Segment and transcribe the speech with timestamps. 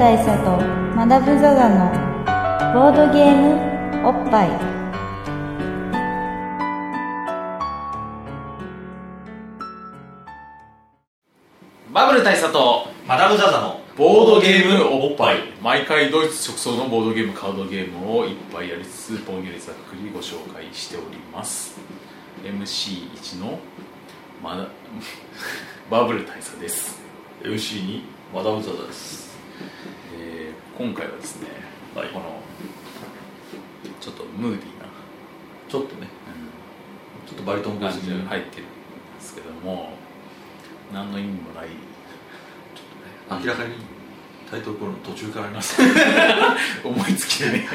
[0.00, 0.56] 大佐と
[0.96, 1.92] マダム・ザ・ザの
[2.72, 4.48] ボードゲームおっぱい。
[11.92, 15.52] バブル大佐とマダム・ザ・ザのボードゲームおっぱい。
[15.60, 21.78] 毎回ドイツ直送のボードゲームカードゲームをいっぱいやりつつぼんやりざっくりご紹介しております
[22.42, 23.58] MC1 の
[24.42, 24.66] マダ
[25.90, 26.98] バブル大佐です。
[27.42, 29.24] MC にマダム・ザ・ザです。
[29.24, 29.29] えー
[30.80, 31.48] 今回はですね、
[31.94, 32.40] はいこの
[34.00, 34.86] ちょっとムーディーな、
[35.68, 36.08] ちょっとね
[37.26, 38.72] ちょっとバリトン感じにが入ってるんで
[39.20, 39.90] すけども
[40.90, 41.68] 何の意味もない
[43.42, 43.74] 明らかに
[44.50, 45.58] タイトルコールの途中から ね。
[46.82, 47.68] 思いつきでね。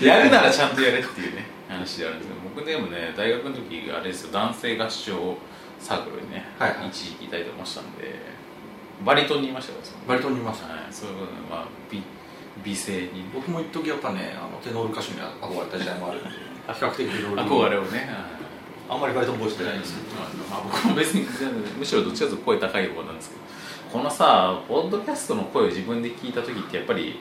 [0.00, 5.36] やるならちゃんとやれっていうね話であるんですけど僕でもね大学の時あれですよ男性合唱
[5.78, 6.88] サークルにね、はいはい。
[6.88, 8.34] 一時期いたりとかもしたんで
[9.04, 12.02] バリトンにいましたからバリトンにいますはい、そういうことでまあ美
[12.66, 13.22] 美声に。
[13.22, 16.30] ね僕も一時やっぱねあのテノール歌手に憧れた時代もあるんで。
[16.66, 17.42] 比較的いろいろ。
[17.44, 18.10] 憧れをね、
[18.88, 20.16] あんまりバリトンボイス出ないんですけど
[20.50, 21.24] まあ、僕も別に
[21.78, 23.40] むしろどっちかというと声高い方なんですけど。
[23.92, 27.20] このさポッドキャストの声を自分で聞いた時ってやっぱり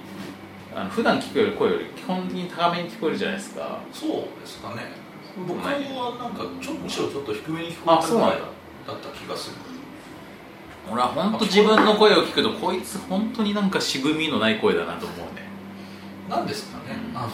[0.75, 3.79] あの普段聞くより声より基本的に高めに聞こえるじゃないですか。
[3.93, 4.09] そう
[4.41, 4.91] ですかね。
[5.47, 5.71] 僕は
[6.17, 8.35] なんかちょむしろちょっと低めに聞こえたぐらいあそうなんだ
[8.87, 9.57] だった気がする
[10.91, 15.45] 俺は本当自分の声を聞くとこいつ本当になんか渋みのない声だなと思うね。
[16.29, 17.17] なんですかね、うん。
[17.17, 17.29] あの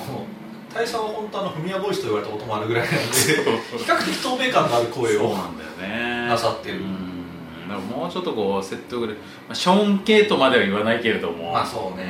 [0.73, 6.27] 大佐は本当あのフミヤボイスと言われたこともあるぐらいなんで比較的透明感のある声をなんだよね。
[6.27, 6.77] なさってる。
[6.77, 7.67] うん。
[7.67, 9.13] だからもうちょっとこう説得力、
[9.47, 11.51] まあ、ショーン系とまでは言わないけれども。
[11.51, 12.05] まあそうね。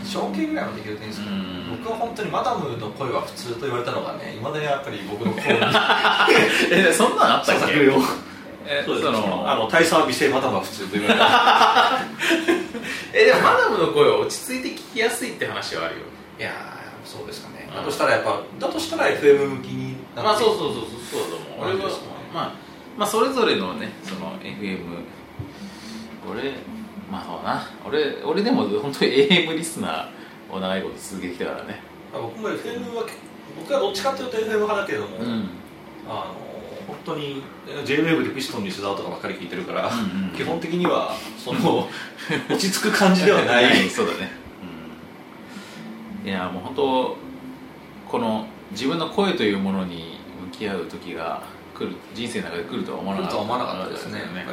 [0.00, 0.06] うん。
[0.06, 1.78] 小系ぐらいはできるといいんですけどうん。
[1.82, 5.60] 僕は本当にマダムの声は普通と言われたのがねいまだにやっぱり僕の声に
[6.72, 7.74] えそんなのあったっけ？
[8.66, 12.00] えそうですそのあの大佐は美声マダムは普通と言われた
[13.12, 16.02] えでもマダムの声は落ち着いて聞きやすいって話はあるよ。
[16.38, 17.66] いやーそうですかね。
[17.68, 17.76] うん。
[17.76, 20.22] だとしたらやっぱだとしたら FM 向きになって。
[20.22, 21.70] まあそうそうそうそうそうだと思う。
[21.76, 21.96] 俺はね。
[22.34, 22.52] まあ
[22.98, 24.80] まあそれぞれのねその FM
[26.30, 26.52] 俺
[27.10, 27.70] まあそうだな。
[27.86, 31.80] 俺俺でも本当に AM リスナーを長いこと続けてきたからね。
[32.12, 33.04] 僕も FM は
[33.58, 35.48] 僕はどっちかというと FM 派だけれども、うん。
[36.08, 36.55] あの
[36.86, 37.42] 本当に
[37.84, 41.88] JWAVE でピストンに須田とかばっかり聞いてるから、うんうん基本的にはその
[42.50, 43.88] 落ち着く感じでは ない。
[43.88, 44.30] そうだね、
[46.22, 47.16] うん、いやもう本当
[48.06, 51.42] この自分の声というものに向き合う時が
[51.74, 53.36] 来る人生の中で来るとは思わなかった。
[53.36, 54.46] 来るとは思わなかったですねよやっぱり。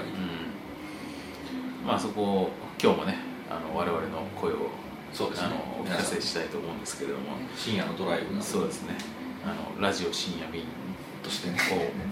[1.84, 2.52] うん、まあそこを
[2.82, 3.18] 今日もね
[3.50, 4.72] あの我々の声を
[5.12, 5.48] そうですね。
[5.48, 7.36] あのお聞かせしたいと思うんですけれども。
[7.58, 8.96] 深夜のドライブなそうですね。
[9.46, 10.64] あのラジオ深夜便
[11.24, 11.58] としてね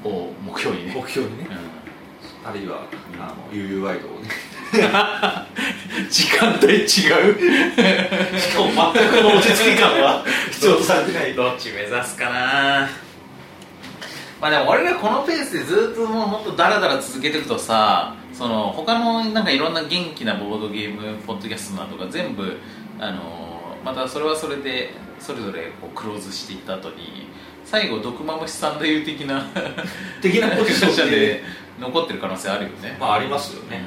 [0.03, 0.93] をを目標にね。
[0.95, 1.47] 目標にね。
[1.49, 2.87] うあるいは
[3.19, 4.27] あの UU ワイドをね。
[4.27, 4.31] ん
[6.09, 6.87] 時間帯違う。
[6.87, 10.23] しかも全くこの落ち着き感は。
[10.49, 12.89] 必要とされてないどっち目指すかな。
[14.41, 22.57] まあでも俺らこのペースでずっともう本当ダラダラ続けてるとさその他のなんかいろんな元気なボードゲームポッドキャストなどが全部
[22.99, 27.27] あのまたそれはそれでそれぞれこうクローズしていった後に
[27.71, 29.45] 最後毒マムシサンダユ的な
[30.21, 31.19] 的なポジションで。
[31.19, 31.43] で
[31.79, 32.97] 残ってる可能性あるよね。
[32.99, 33.81] まあありますよね、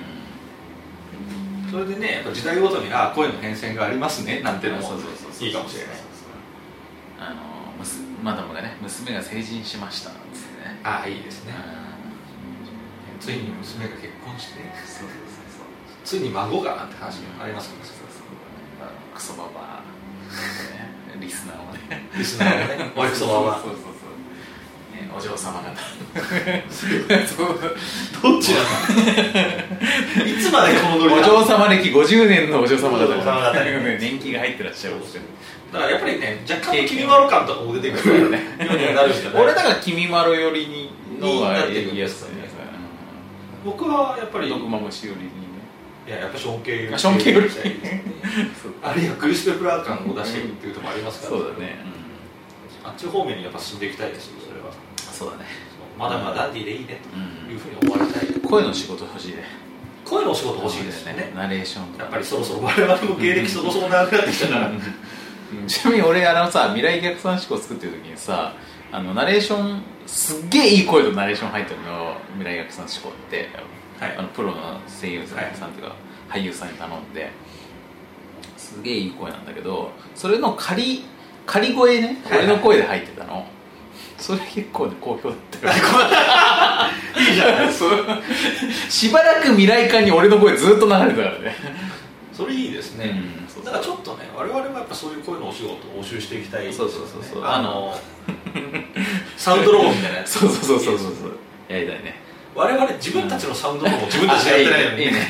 [1.71, 5.97] それでねやっぱ時代ごとにあ声の変遷がありますねなんてのもそうそうそうそういいかもしれない。
[7.21, 7.37] あの
[8.25, 10.19] マダムがね娘が成人しましたって
[10.65, 10.81] ね。
[10.83, 11.53] ああいいですね。
[11.53, 13.21] うん。
[13.21, 14.61] ついに娘が結婚して。
[14.89, 15.69] そうそうそうそう。
[16.05, 17.85] ついに孫がなんて話もありますけど。
[17.85, 18.33] そうそう
[18.81, 19.84] あのクソババ
[21.21, 22.09] リスナーをね。
[22.17, 22.93] リスナーのね。
[22.97, 23.77] おいくそばはそうそう。
[23.77, 25.71] そう、ね、お嬢様方。
[28.23, 28.65] どっちなん
[29.33, 30.25] だ？
[30.27, 33.07] いつまでこのノリおだ嬢様歴50年のお嬢様方。
[33.99, 34.97] 年季が入ってらっしゃる
[35.73, 38.41] だからやっぱりね若干の君まろ感とかも出てくるよ ね。
[39.35, 40.91] 俺だから君まろ寄りに
[41.21, 41.73] のやつだね
[42.05, 42.35] ですよね。
[43.65, 45.44] 僕はやっぱりい毒マムシ寄りに
[46.07, 47.63] ねややっぱショーン系あショーン系よりそう
[48.83, 51.39] あるいはクリス・ペプラー感を出していくっていうところありますから。
[51.39, 51.77] そうだね、
[52.85, 54.71] あっち方面にやっぱ進んでいきたいですよそれは。
[54.97, 55.45] そうだね、
[55.99, 57.01] まだまだダンディーでいいね。
[57.15, 57.47] うん。
[57.47, 58.27] というふうに思われたい。
[58.41, 59.45] 声の仕事欲しいね。
[60.05, 61.33] 声のお仕事欲しいですよね。
[61.35, 64.69] ナレーションやっぱりそろそろ我々も芸歴そろそろ長くなってきたから。
[64.69, 64.81] うん。
[65.67, 68.55] ちなみに俺あのさ未来逆算思考作ってる時にさ
[68.93, 72.17] あのナレーションすっげえいい声とナレーション入ってるの。
[72.39, 73.49] 未来逆算思考って、はい
[74.01, 75.95] あのプロの声優さんっていうか、
[76.29, 77.31] 俳優さんに頼んで
[78.57, 81.05] すげえいい声なんだけどそれの仮
[81.47, 83.47] 仮声ねはい俺の声で入ってたの、
[84.19, 85.75] それ結構ね好評だったよ。
[87.17, 87.69] いいじゃない
[88.91, 91.57] しばらく未来館に俺の声ずっと流れてたからね。
[92.33, 96.73] それいいですね、うんだからちょっとね我々はやっぱそういう声のお仕事を募集していきたいね。
[96.73, 97.45] そうそうそうそう。
[97.45, 97.97] あの
[99.39, 100.39] サウンドロゴみたいなやつ。
[100.41, 101.39] そうそうそうそうそう。
[101.69, 102.21] やりたいね
[102.55, 105.27] 我々自分たちのサウンドロゴも自分たちでやってないのにいいね。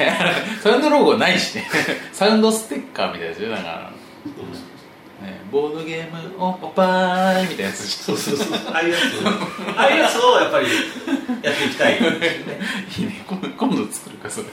[0.63, 1.67] サウンドロゴないしね。
[2.13, 3.91] サウンドステッカーみたいなやつよなんか、
[5.23, 8.91] ね、ボードゲームおっぱいみたいなやつそうそうそうああいう。
[8.91, 9.03] やつ
[9.77, 10.67] ああいうやつをやっぱり
[11.43, 11.95] やっていきたい。
[11.97, 13.25] いいね。
[13.27, 14.47] 今度今度作るかそれ。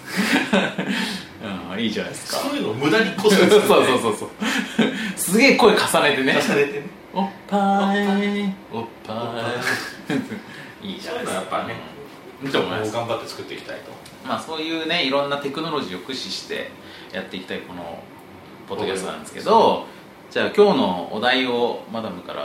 [1.74, 2.38] うんいいじゃないですか。
[2.38, 3.68] そういうのを無駄にこそそうそうそう
[4.02, 4.30] そうそう。
[5.18, 6.40] すげえ声重ねてね。
[6.42, 6.86] 重ねてね。
[7.14, 7.60] おっぱい。
[8.72, 9.14] おっぱ
[10.14, 10.88] い。
[10.88, 10.96] い。
[10.96, 11.02] い。
[11.02, 11.91] じゃないですかやっぱね
[12.50, 13.92] と思います頑張って作っていきたいと
[14.28, 16.72] まあそういうねいろんなテクノロジーを駆使して
[17.14, 18.02] やっていきたいこの
[18.68, 19.86] ポッドキャストなんですけど
[20.30, 22.42] じゃあ今日のお題をマダムから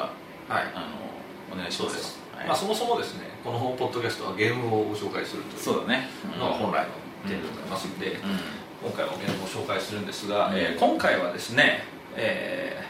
[0.48, 0.62] はい。
[0.74, 2.18] あのお願いします。
[2.46, 6.08] まあ、そもそもですねこのポッドキャストはゲームをご紹介するというそうだね。
[6.38, 6.90] のが本来の
[7.28, 8.90] 点でございますので、うん。
[8.90, 10.56] 今回もゲームを紹介するんですが、うん。
[10.56, 11.84] えー今回はですね、
[12.14, 12.84] え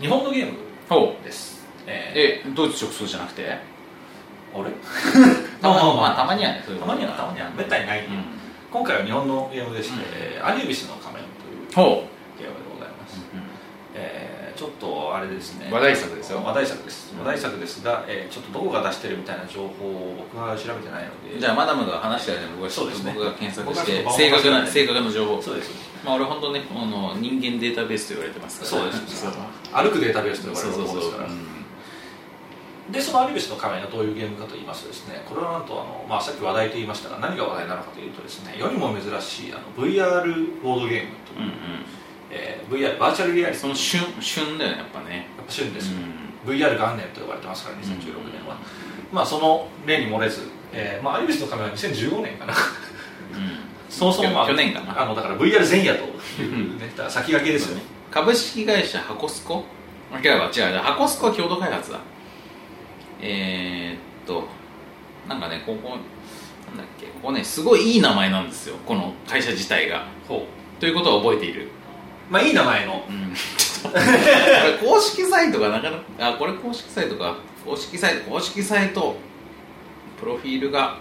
[0.00, 0.58] ー日本のゲーム
[1.22, 3.58] です、ええドイツ直送じゃなくて？
[4.54, 4.70] ー、あれ？
[5.60, 6.16] た ままあ。
[6.16, 7.50] たまにはねたまにはたまには。
[7.56, 8.10] めったにない、う。
[8.10, 8.24] ん。
[8.70, 12.08] 今回は日本のゲームでして、アニビスの仮面というほ
[12.38, 13.20] ゲームでございます、う
[13.94, 15.68] えーちょっとあれですね。
[15.72, 16.42] 話題作ですよ。
[16.44, 17.18] 話題作です、うん。
[17.20, 21.40] 話題作ですが、えーちょっとどこが出してるみたいな情報を僕は調べてないので。
[21.40, 23.12] じゃあマダムが話したように僕がそうですね。
[23.14, 25.42] 僕が検索し僕て正確な正確な情報。
[25.42, 25.70] そうです。
[26.04, 29.26] まあ俺本当ねこの人間データベースと言われてますからそうです
[29.72, 31.02] 歩くデータベースと呼ばそうれるそう。
[31.02, 31.28] すから
[32.90, 41.52] でそのアニビスの仮面がどういうゲームかと言いますとですねこれはなんとあの、まあ、さっき話題と言いましたが何が話題なのかというとですね世にも珍しいあの VR ボードゲームという、うんうん。
[42.30, 45.28] えー VR バーチャルリアリティその旬旬だよねやっぱね。
[45.36, 48.58] やっぱ旬です、うん VR 元年と呼ばれてますから2016年は、
[49.12, 52.54] まあその例に漏れず、えーまあ、アニビスの仮面は2015年かな。
[53.88, 55.02] そもそも、まあ、去年かな。
[55.02, 57.82] あのだから VR 前夜というねら先駆けですよね。
[58.10, 59.64] 株式会社ハコスコ？
[60.12, 60.78] あ違うわ違う違う。
[60.78, 61.98] ハコスコは共同開発だ
[63.22, 64.48] えー、っと
[65.28, 65.98] なんかねここなん
[66.76, 70.06] だっけここねすごいいい名前なんですよこの会社自体が。
[70.28, 70.46] ほ
[70.80, 71.66] ということは覚えている。
[71.66, 71.68] う
[72.28, 73.04] まあいい名前の。
[73.08, 73.34] うん。
[73.56, 77.36] ちょっとこれ 公式サイトがなかなかあこれ公式サイトか。
[77.64, 79.16] 公式サイト公式サイト。
[80.18, 80.98] プロフィールが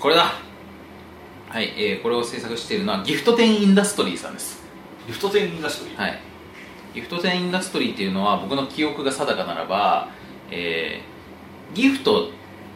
[0.00, 0.34] これだ。
[1.48, 4.64] はい、えーこれを制作しているのはギフト店インダストリーさんです。
[5.06, 6.20] リフト店インダストリー、はい、
[6.94, 10.08] ギフト店インダストリーっていうのは僕の記憶が定かならば、
[10.50, 11.14] えー
[11.74, 12.30] ギフト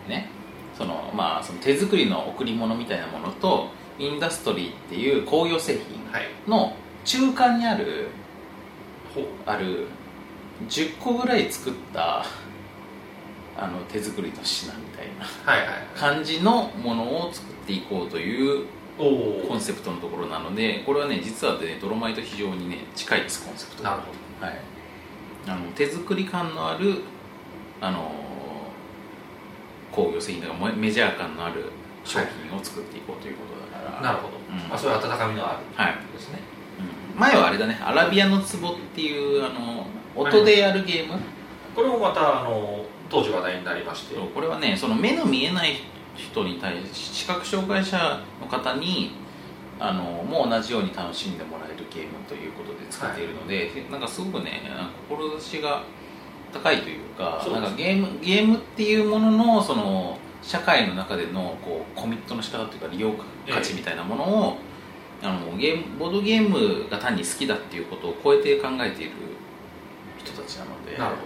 [0.09, 0.29] ね
[0.77, 3.69] そのまあその手作りの贈り物みたいなものと
[3.99, 6.29] インダストリーっていう工業製品はい。
[6.49, 6.75] の
[7.05, 8.09] 中間にある
[9.15, 9.25] ほう。
[9.47, 9.87] ある
[10.69, 12.25] 10個ぐらい作った
[13.57, 18.67] あの手作りの品みたいなはいはい感じのものを作っていこうという
[18.97, 23.91] コンセプトのところなのでこれはね実はねドロマイト非常にね近いですコンセプトが。
[23.91, 24.03] なる
[24.41, 24.59] ほはい、
[25.49, 27.03] あの手作り感のある
[27.81, 28.11] あの
[29.93, 31.67] 工業製品とかメメジャー感のある
[32.05, 34.69] 商品を作っていこうということだから、どなるほど、うん。
[34.69, 35.59] まあ、そういう温かみのある。
[35.75, 35.97] はい。
[36.13, 36.39] ですね。
[37.15, 37.21] うん。
[37.21, 37.79] 前はあれだね。
[37.83, 41.19] アラビアの壺っていうあの音でやるゲーム、
[41.75, 44.17] これもまたあの当時話題になりまして。
[44.17, 45.77] これはねその目の見えない
[46.17, 49.13] 人に対し視覚障害者の方に
[49.79, 54.63] あのもう同じように楽しんでもらえるゲームということで作っているので、なんかすごくね
[55.09, 55.85] 志が
[56.53, 63.13] 高いというかなんかゲームゲームっていうもののその社会の中でのこうコミットの仕方というか利用
[63.49, 64.57] 価値みたいなものを、
[65.23, 69.13] あのゲームボードゲームが単に好きだっていうことを超えて考えている
[70.17, 70.97] 人たちなので。
[70.97, 71.23] なるほ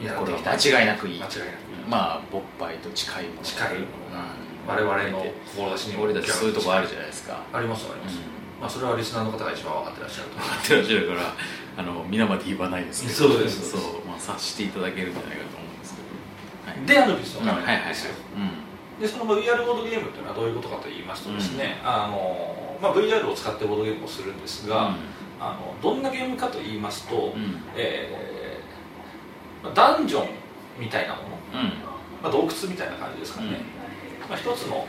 [0.00, 0.04] うん。
[0.04, 1.20] いやこれは間違いなくいい。
[1.22, 3.42] 間違いなくまあ勃発と近いもの。
[3.42, 4.12] 近いもの。
[4.12, 7.42] が我々の志にも俺たちそういうとこあるじゃないですか。
[7.52, 8.18] ありますあります、
[8.62, 11.34] まあそれはリスナーの方が一番分かってらっしゃると分かってらっしゃるから
[11.76, 24.94] あの皆まで言わないですけどそうですそうまあ察していただけるんじゃないかと思うんですけど、はい、すでアヌビスの画面ですよ、うでその VR ボードゲームっていうのはどういうことかと言いますとですね、あのまあ、VR を使ってボードゲームをするんですが、
[25.40, 27.62] あのどんなゲームかと言いますと、んうん。
[27.74, 30.28] えーまあダンジョン
[30.78, 31.68] みたいなもの、うん。
[32.22, 33.60] まあ、洞窟みたいな感じですかね、
[34.28, 34.86] まあ、一つの、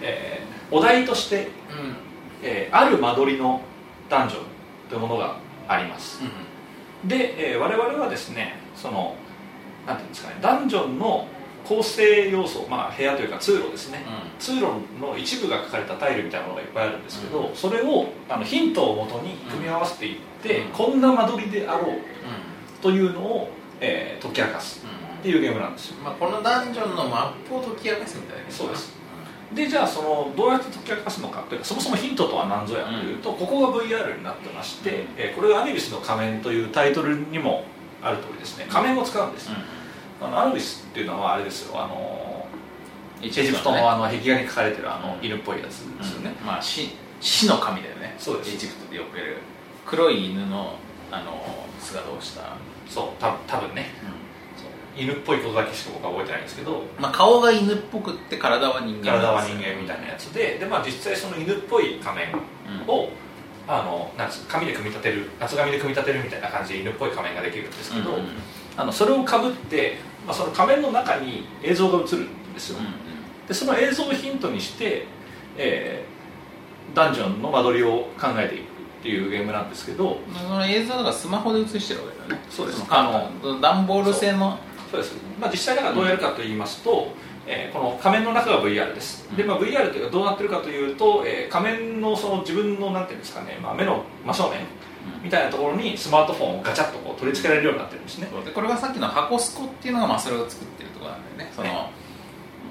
[0.00, 1.50] えーお題として、
[2.42, 3.60] えーある間取りの
[4.08, 4.42] ダンジョン
[4.88, 5.36] というものが
[5.68, 6.22] あります。
[7.04, 9.14] で、えー我々はですねその
[9.86, 11.26] なんていうんですかねダンジョンの
[11.64, 14.04] 構成要素、まあ、部屋というか通路ですね、
[14.40, 14.66] 通路
[15.00, 20.72] の一部が書かれたタイルみたいなものがいっぱいあるんですけど、それをあのヒントをもとに組み合わせていって、うん。
[20.72, 21.98] こんな間取りであろうう
[22.82, 23.48] というのを、
[23.80, 24.88] えー解き明かすん。
[24.88, 25.96] っていうゲームなんですよ。
[26.02, 28.50] まあ、このダンジョンのマップを解き明かすみたいな。
[28.50, 28.91] そうです
[29.54, 37.64] でじゃあそのどうやって解き明かすのかというかそもそもヒントとは何ぞやというと、ここが VR になってまして、えーこれがアニビスの仮面というタイトルにも
[38.02, 38.66] ある通りですね。
[38.68, 39.50] 仮面を使うんです、
[40.20, 41.82] あのアヌビスっていうのはあれですよ。
[41.82, 42.46] あの
[43.22, 46.90] エジプトのあの壁画に描かれてるあの犬っぽいやつですよね、まあ死
[47.20, 48.16] 死の神だよね。
[48.18, 48.54] そうです。
[48.54, 49.36] エジプトでよくやる。
[49.86, 50.76] 黒い犬の
[51.10, 51.44] あの
[51.78, 52.56] 姿をした、
[52.88, 53.90] そうた多分ね
[54.96, 62.34] 犬っぽいことだけしか僕は覚えてないんですけどまあ、顔が犬っぽくって体は人間体は人間みたいなやつでで、まあ、実際その犬っぽい仮面
[62.86, 63.08] を、
[63.66, 68.26] あのなん紙で組み立てる厚紙で組み立てるみたいな感じで犬っぽい仮面ができるんですけど、うんうん
[68.74, 72.78] あのそれをかぶって、まあ、その仮面の中に映像が映るんですよ、
[73.46, 75.04] でその映像をヒントにして、
[75.58, 76.12] えー
[76.94, 78.64] ダンジョンの間取りを考えていくっ
[79.02, 82.48] ていうゲームなんですけどその映像とかスマホで映してるわけだよね。
[82.48, 82.80] そうです。
[82.80, 84.58] のあの段ボール製の
[84.92, 87.08] そうです、まあ、実際だからどうやるかと言いますと、
[87.46, 94.60] えーこの仮面の中が VR です、で、まあ、VR というかどうなってるかというと、えー仮面のその自分のなんていうんですかね、まあ、目の真正面
[95.22, 98.28] みたいなところにスマートフォンをガチャッとこう取り付けられるようになってるんですね。
[98.44, 101.52] でこれがさっきの箱スコっていうのがまあそれを作ってるところなんだよね。
[101.56, 101.90] その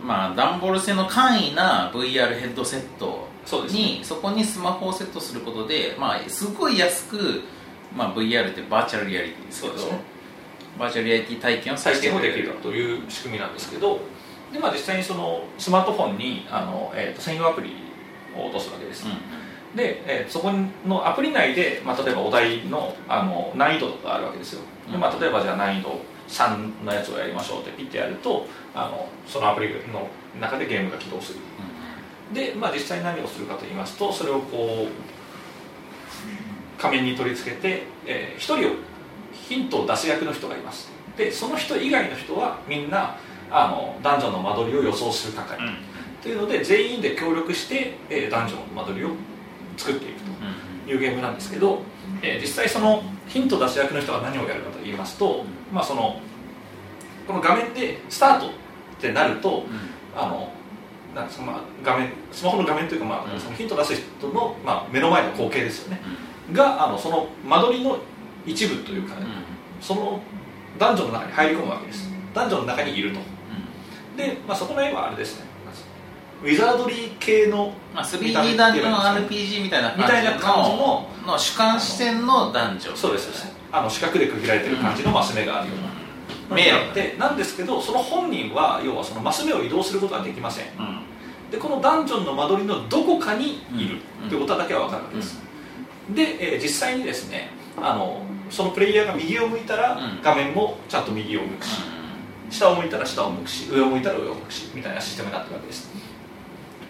[0.06, 7.42] まあ段ボール製の簡易な VR ヘッドセットそうですにそこにスマホをセットすることで、まあ、すごい安く、
[7.96, 9.78] まあ、VR ってバーチャルリアリティですけど。
[9.78, 10.11] そうですね
[10.82, 12.48] バーチャルリアリティ体験を体験もできる。
[12.48, 14.00] るという仕組みなんですけど
[14.52, 17.76] で、まあ、実際にそのスマートフォンにあの、えーと専用アプリ
[18.36, 19.06] を落とすわけです、
[19.76, 20.52] で、えーそこ
[20.88, 24.62] のアプリ内で、まあ、例えばお題のあの難易度とかあるわけですよ。
[24.92, 30.08] で、まあ、例えばじゃあ難易度3のやつをやりましょうってピッてやるとあのそのアプリの
[30.40, 31.40] 中でゲームが起動する。
[32.34, 38.91] で、まあ、実際何をするかと言いますとそれをこう仮面に取り付けて、え1人を
[39.52, 43.18] ヒントを出す役の人がいますでその人以外の人はみんな
[43.50, 45.60] あのダンジョンの間取りを予想する係、
[46.24, 49.10] というので全員で協力して、えーダンジョンの間取りを
[49.76, 50.32] 作っていくと。
[50.88, 51.82] いうゲームなんですけど、
[52.22, 56.20] えー実際そのヒント出す役の人が何をやるかと言いますと、まあ、その
[57.28, 58.50] この画面でスタートっ
[59.00, 59.66] てなると
[60.16, 60.52] あの
[61.14, 63.40] なんかまあ画面スマホの画面というか、まあうん。
[63.40, 66.02] そのヒント出す人の、まあ、目の前の光景ですよね。
[66.54, 67.98] があのその間取りの
[68.46, 69.16] 一部というか、
[69.82, 70.22] その
[70.80, 72.10] ダンジョンの中に入り込むわけです。
[72.34, 73.20] ダンジョンの中にいると。
[74.16, 75.46] で、まあ、そこの絵はあれですね。
[76.44, 83.48] ウィザードリー系のまあ、見た目 3D ダンジョン RPG みたいなみたいな感じのの主観視点のダンジョンそうです。
[83.72, 90.66] あの四角で区切られてる感じのマス目があるような、迷路でなんですけどその本人は要はそのマス目を移動することはできません。
[90.80, 91.02] うん。
[91.52, 95.40] でこのダンジョンの間取りのどこかにいるうんということだけは分かるわけです、
[96.10, 100.22] で、えー実際にですねあのそのプレイヤーが右を向いたらうん。
[100.22, 101.82] 画面もちゃんと右を向くし、
[102.50, 105.90] 下を向いたら下を向くし上を向いたら上を向くしみたいなシステムになってるわけです。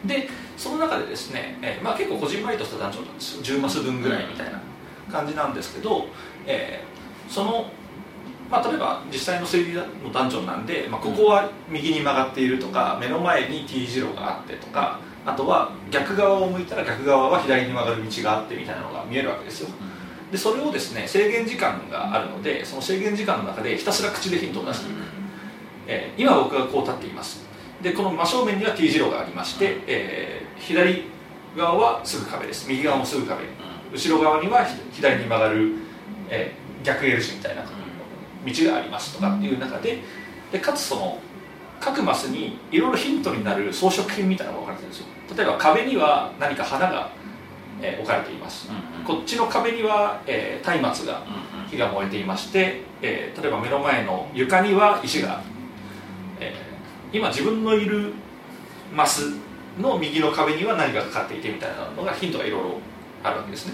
[0.05, 3.43] でその中でですね、えーまあ、結構こじんまりとしたダンジョンなんですよ。
[3.43, 4.61] 10マス分ぐらいみたいな
[5.11, 6.07] 感じなんですけど、
[6.45, 6.91] えー
[7.31, 7.71] その、
[8.49, 19.69] まあ、例えば実際の 3D のダンジョンなんで、まあ、ここは右に曲がっているとか目の前に T 字路があってとかあとは逆側を向いたら逆側は左に曲がる道があってみたいなのが見えるわけですよ
[20.31, 24.97] でそれをですね制限時間があるのでその制限時間の中でひたすら口でヒントを出していく、
[25.87, 27.43] えー今僕がこう立っています。
[27.81, 31.05] でこの真正面には T 字路がありまして、えー左
[31.57, 32.69] 側はすぐ壁です。
[32.69, 33.43] 右側もすぐ壁。
[33.91, 35.73] 後ろ側にはひ左に曲がる、
[36.29, 37.69] えー逆 L 字みたいな道
[38.71, 39.99] がありますとかっていう中で
[40.51, 41.19] でかつその
[41.79, 45.07] 各マスにいろいろヒントになる装飾品みたいなのが置かれてるんですよ。
[45.35, 47.11] 例えば壁には何か花が、
[47.81, 48.69] えー置かれています。
[49.05, 51.23] こっちの壁にはえー松明が
[51.69, 55.41] 火が燃えていまして、えー例えば目の前の床には石が、
[56.39, 58.13] えー今自分のいる
[58.95, 59.33] マス
[59.79, 62.79] の右の壁には何がかかっていてみたいなのがヒントがいろいろ
[63.23, 63.73] あるわけですね、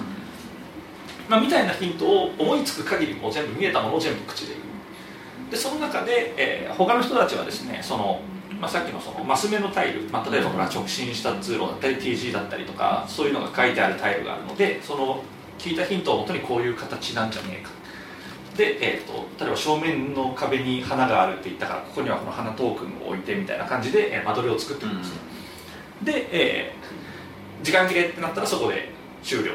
[1.30, 5.52] まあ、みたいなヒントを思いつく限りもう全部見えたものを全部口で言う。
[5.52, 8.22] でその中で、えー他の人たちはですねその、
[8.60, 15.24] まあ、さっきのそのマス目のタイル、まあ、例えばこれは直進した通路だったり TG だったりとかそういうのが書いてあるタイルがあるのでその
[15.60, 17.72] 聞いたヒントをもとにこういう形なんじゃねえか。
[18.58, 25.18] で、えー、と例えば正面の壁に花があるって言ったからここにはこの花トークンを置いてみたいな感じで、えー間取りを作っていくんですね、
[26.04, 28.90] で、えー時間切れってなったらそこで
[29.24, 29.54] 終了。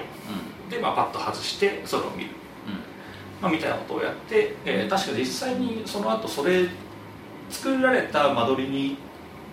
[0.69, 2.31] で、まあ、パッと外してそれを見る、
[3.41, 6.69] まあ、みたいなことをやって、えー確か実際にその後それ
[7.53, 8.97] 作られた間取りに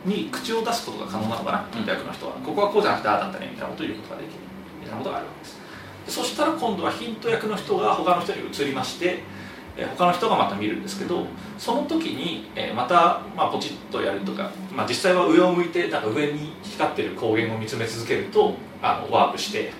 [0.05, 2.33] に口を出すことが可能なのかなヒント役の人は。
[2.35, 4.39] ここはこうじゃなくてああだったねみたいなことを言うことができる。
[4.79, 5.59] みたいなことがあるわけです
[6.05, 9.19] でそしたら今度はヒント役の人が他の人に移りまして、
[9.77, 11.25] えー他の人がまた見るんですけど
[11.57, 19.71] その時に、えーまた、まあ、ポチッとやるとか、まあ、実際は上を向いてなんか上に光ってる光源を見つめ続けるとあのワープして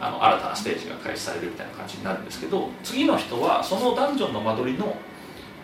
[0.00, 4.96] あの新たなステージが開始されるみたいな感じになるんですけど次の人はそのダンジョンの間取りの、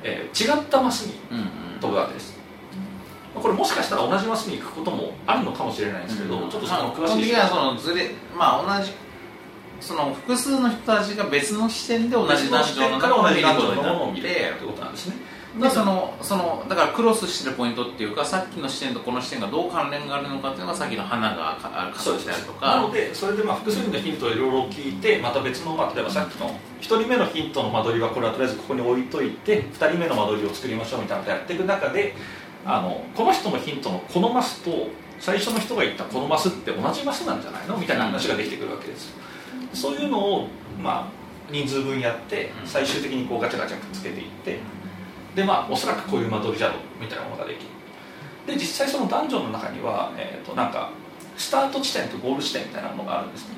[0.03, 1.45] えー違ったマスにうんうん
[1.81, 2.39] 飛ぶわけです
[3.35, 7.13] これもしかしたら同じマスに行くこともあるのかもしれないんですけど、ちょっとその詳しい。
[7.13, 8.93] 基本的にはそのずれまあ同じ
[9.81, 15.17] その複数の人たちが別の視点で同じダンジョンのものを見っててるってことなんですね
[15.57, 26.51] でそのそのだからクロスしてるポイントっていうかさっきの視点とこの視点がどう関連があるのかっていうのがさっきの花がかあってあるとなかのでそれでまあ複数のヒントをいろいろ聞いてまた別の、まあ、例えばさっきの
[26.81, 32.15] 1人目のヒントの間取りはこれはとりあえずここに置いといて2人目の間取りを作りましょうみたいなことをやっていく中で
[32.65, 34.89] あのこの人のヒントのこのマスと
[35.19, 39.13] 最初の人が言ったこのマスって同じマスなんじゃないのみたいな話ができてくるわけです。
[39.73, 40.49] そういうのを、
[40.81, 42.67] まあ、人数分やってうん。
[42.67, 44.59] 最終的にこうガチャガチャくっつけていって
[45.39, 47.71] でまあおそらくこういう間取りじゃろうみたいなものができる。
[48.45, 50.91] で実際そのダンジョンの中には、えー、となんか
[51.37, 53.55] スタート地点とゴール地点みたいなものがあるんですね。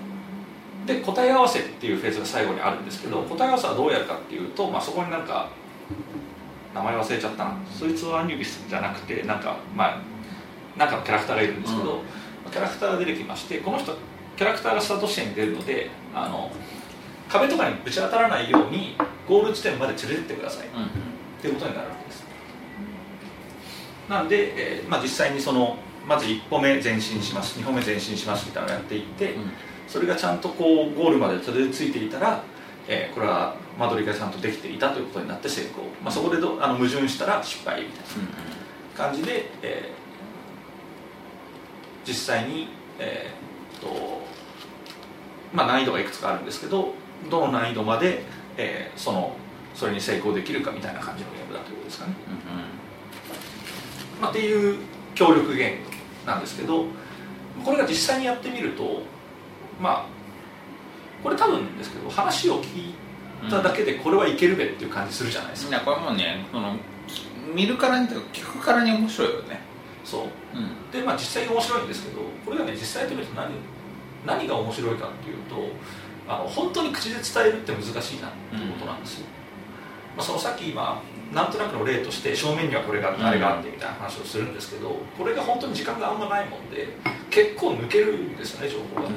[0.85, 5.49] で答え合わせっていうフェーズが最後にあるんですけど答え合わせはどうやるかっていうと、まあ、そこになんか
[6.75, 7.57] 名前忘れちゃったな。
[7.67, 10.01] そいつはアニュビスじゃなくてなんかまあ
[10.79, 12.51] なんかのキャラクターがいるんですけど、うん。
[12.51, 13.97] キャラクターが出てきましてこの人
[14.37, 16.51] キャラクターがスタート地点に出るのであの
[17.31, 18.97] 壁とかにぶち当たらないように
[19.27, 20.69] ゴール地点まで連れてってください。
[20.69, 21.10] うんうん
[21.41, 22.25] っていうことになるわけです。
[24.09, 29.51] なんで、えーまあ、実際にそのまず1歩目前進します2歩目前進しますみたいなのをやっていって、うん。
[29.89, 32.43] それがちゃんとこうゴールまでたどり着いていたら、
[32.87, 38.03] えーこれは間取りがちゃんとできていたということになって成功、まあ、そこでどあの矛盾したら失敗みたい
[38.99, 40.01] な感じで、えー
[42.07, 42.69] 実際に、
[42.99, 44.23] えーと
[45.53, 46.95] まあ、難易度がいくつかあるんですけど
[47.31, 48.25] どの難易度まで、
[48.57, 49.37] えーその
[49.81, 52.13] それに成功できるかみたいな感じのゲームだということですかね、
[54.21, 54.77] まあ、っていう
[55.15, 56.85] 協力ゲームなんですけど
[57.65, 59.01] これが実際にやってみると
[59.81, 60.07] まあ
[61.23, 62.95] これ多分ですけど話を聞い
[63.49, 66.77] ただけでこれはいけるべっていう感じするじゃないですか、いやこれもうねその
[67.55, 69.61] 見るからにというか聞くからに面白いよね。
[70.05, 70.23] そう。
[70.23, 70.91] うん。
[70.93, 73.51] でまあ実際に面白いんですけどこれがね実際やってみると何
[74.27, 75.57] 何が面白いかっていうと
[76.29, 79.27] あの本当に口で伝えるって難しいなっていうことなんですよ、
[80.21, 81.01] まあ、そのさっき今
[81.33, 86.89] なんとなくの例として正面にはこれがあってあれがあってみたいな話をするんですけどこれが本当に時間があんまないもんで
[87.31, 89.09] 結構抜けるんですよね情報が、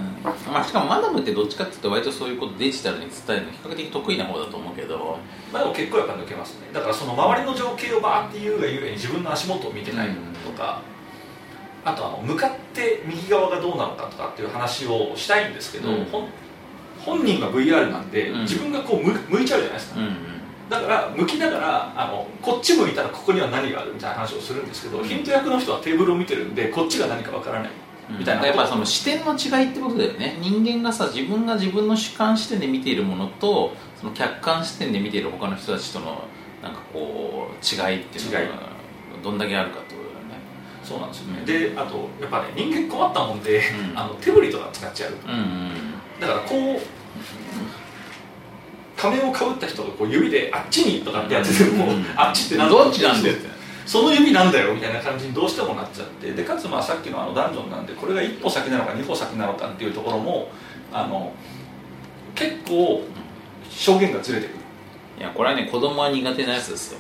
[0.50, 5.18] まあ、しかもマダムってどっちかっていうと割とそういうことデジタルに伝えるの比較的得意な方だと思うけど。
[5.52, 6.68] まあ、でも結構やっぱ抜けますね。
[6.72, 10.10] だからその周りの情景をバーって言うがゆえに自分の足元を見てない
[10.46, 10.82] とか、
[11.84, 16.08] あとあの向かって右側がどうなのかとかっていう話をしたいんですけど、うん。
[17.00, 18.42] 本人が VR なんで、うん。
[18.42, 20.34] 自分がこう向向いちゃうじゃないですか、うんうん
[20.70, 27.72] だから向きながらあのこっち向いたらここには何があるみたいな話をするんですけど、ヒント役の人はテーブルを見てるんでこっちが何かわからない。
[28.10, 30.38] みたいなやっぱその視点の違いってことだよね。
[30.42, 36.24] 人間がさ自分が自分の主観視点で見ているものとその客観視点で見ている他の人たちとの
[36.62, 38.70] なんかこう違いっていうのが
[39.24, 40.36] どんだけあるかってことだよね。
[40.84, 41.46] そうなんですよね、うん。
[41.46, 43.98] であとやっぱね人間困ったもんで、うん。
[43.98, 45.12] あの手振りとか使っちゃう。
[45.12, 46.80] うんうんだからこう
[49.04, 52.06] 仮面をかぶった人がこう指であっちにとかってやってても、うん。
[52.16, 53.48] あっちってどっちなんだよって
[53.86, 55.34] その指なんだよみたいな感じに。
[55.34, 60.48] どうしてもなっちゃってでかつまあさっきのあのダンジョンなんでこれが一歩先なのか二歩先なのかっていうところも
[60.94, 61.34] あの
[62.34, 63.04] 結構
[63.70, 64.56] 証言がずれてくる。
[65.20, 67.00] いやこれはね子供は苦手なやつですよ。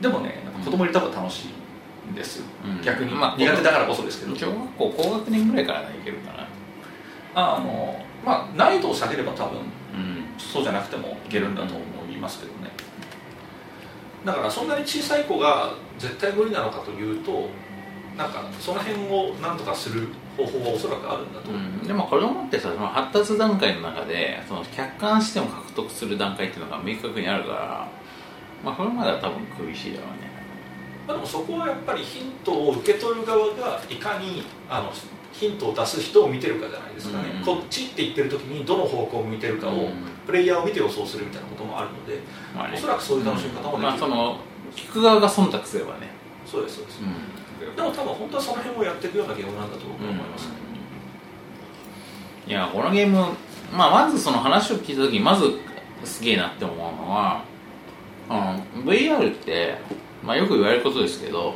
[0.00, 2.82] でもね子供た方が楽しいんですよ、うん。
[2.82, 4.34] 逆に、まあ苦手だからこそですけど。
[4.34, 6.48] 小学校高学年ぐらいからいけるかな。
[7.34, 9.62] あのまあ難易度を下げれば多分う
[9.96, 12.70] んそうじゃなくてもいけるんだと思いますけどね。
[14.24, 17.48] だからそんなに小さい子が絶対無理なのかというと
[18.16, 21.50] なんかその辺を何とかする方法はおそらくあるんだと。
[21.50, 27.88] 思う、うん、でも子供ってさその発達段階の中でその客観視点を獲得する段階っていうのが明確にあるから
[28.64, 30.28] まあこれまでは多分苦しいだろうね。
[31.06, 34.92] まあ、でもそこはやっぱりヒントを受け取る側がいかにあの
[35.38, 39.92] ヒントを出す人を見てるかじゃないですかね、うんこっちって言ってる時にどの方向を向いてるかを、うん。
[40.26, 42.18] プレイヤーを見て予想するみたいなこともあるので、
[42.54, 42.74] まあね。
[42.76, 44.36] おそらくそういう楽しみ方もできる、まあその
[44.74, 46.10] 聞く側が忖度すればね。
[46.44, 46.76] そうです。
[46.76, 47.38] そうです、うん。
[47.76, 50.54] でも多分本当はその辺をやっていくようなゲームなんだと僕は思いますね、
[52.46, 53.16] いやこのゲーム、
[53.72, 55.58] まあ、まずその話を聞いた時にまず
[56.04, 57.42] すげえなって思うのは
[58.28, 59.78] あの VR って、
[60.22, 61.54] まあ、よく言われることですけど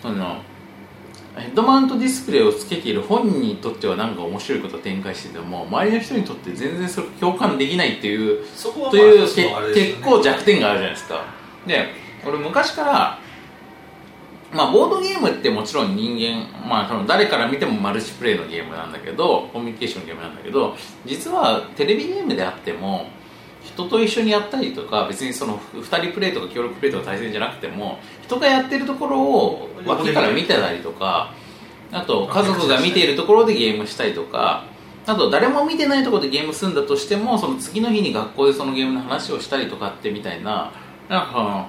[0.00, 0.40] その
[1.36, 9.92] ヘッドマウントディスプレイをつけている本人にとってはなんか面白いことを展開してても周りの人にとって全然それ共感できないっていうそこはというまあ一つのあれですよね。
[9.92, 11.24] 結構弱点があるじゃないですか。
[11.66, 11.86] で
[12.26, 13.18] 俺昔から
[14.52, 23.06] まあボードゲームってもちろん人間まあその誰から見てもマルチプレイのゲームなんだけどコミュニケーションのゲームなんだけど実はテレビゲームであっても
[23.64, 31.32] 人と一緒にやったりとか別にその2人プレイとか協力プレイとか対戦じゃなくても人がやってるところを脇から見てたりとか
[31.92, 34.64] あと家族が見ているところでゲームしたりとか
[35.06, 40.72] あと誰も見てないところでゲームするんだとしてもその次の日に学校でそのゲームの話をしたりとかってみたいな
[41.08, 41.68] なんか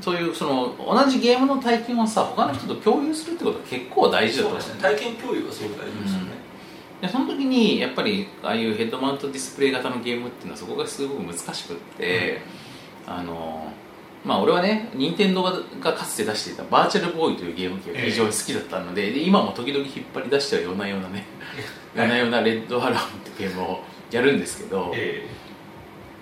[0.00, 4.60] そういうその同じゲームの体験をさ他の人と共有するってことは結構大事だと思う。
[4.60, 6.25] 体験共有がすごく大事ですよね、
[7.00, 12.40] でその時にやっぱりああいうヘッドマウントディスプレイ型のゲームっていうのはそこがすごく難しくって、
[13.06, 13.70] あの
[14.24, 21.26] まあ俺はね任天堂ががかつて出していたバーチャルボーイというゲーム機が非常に好きだったので,、で今も時々引っ張り出しては ようなようなね
[21.94, 23.80] はい夜な夜なレッドアラームってゲームを
[24.10, 25.28] やるんですけど、え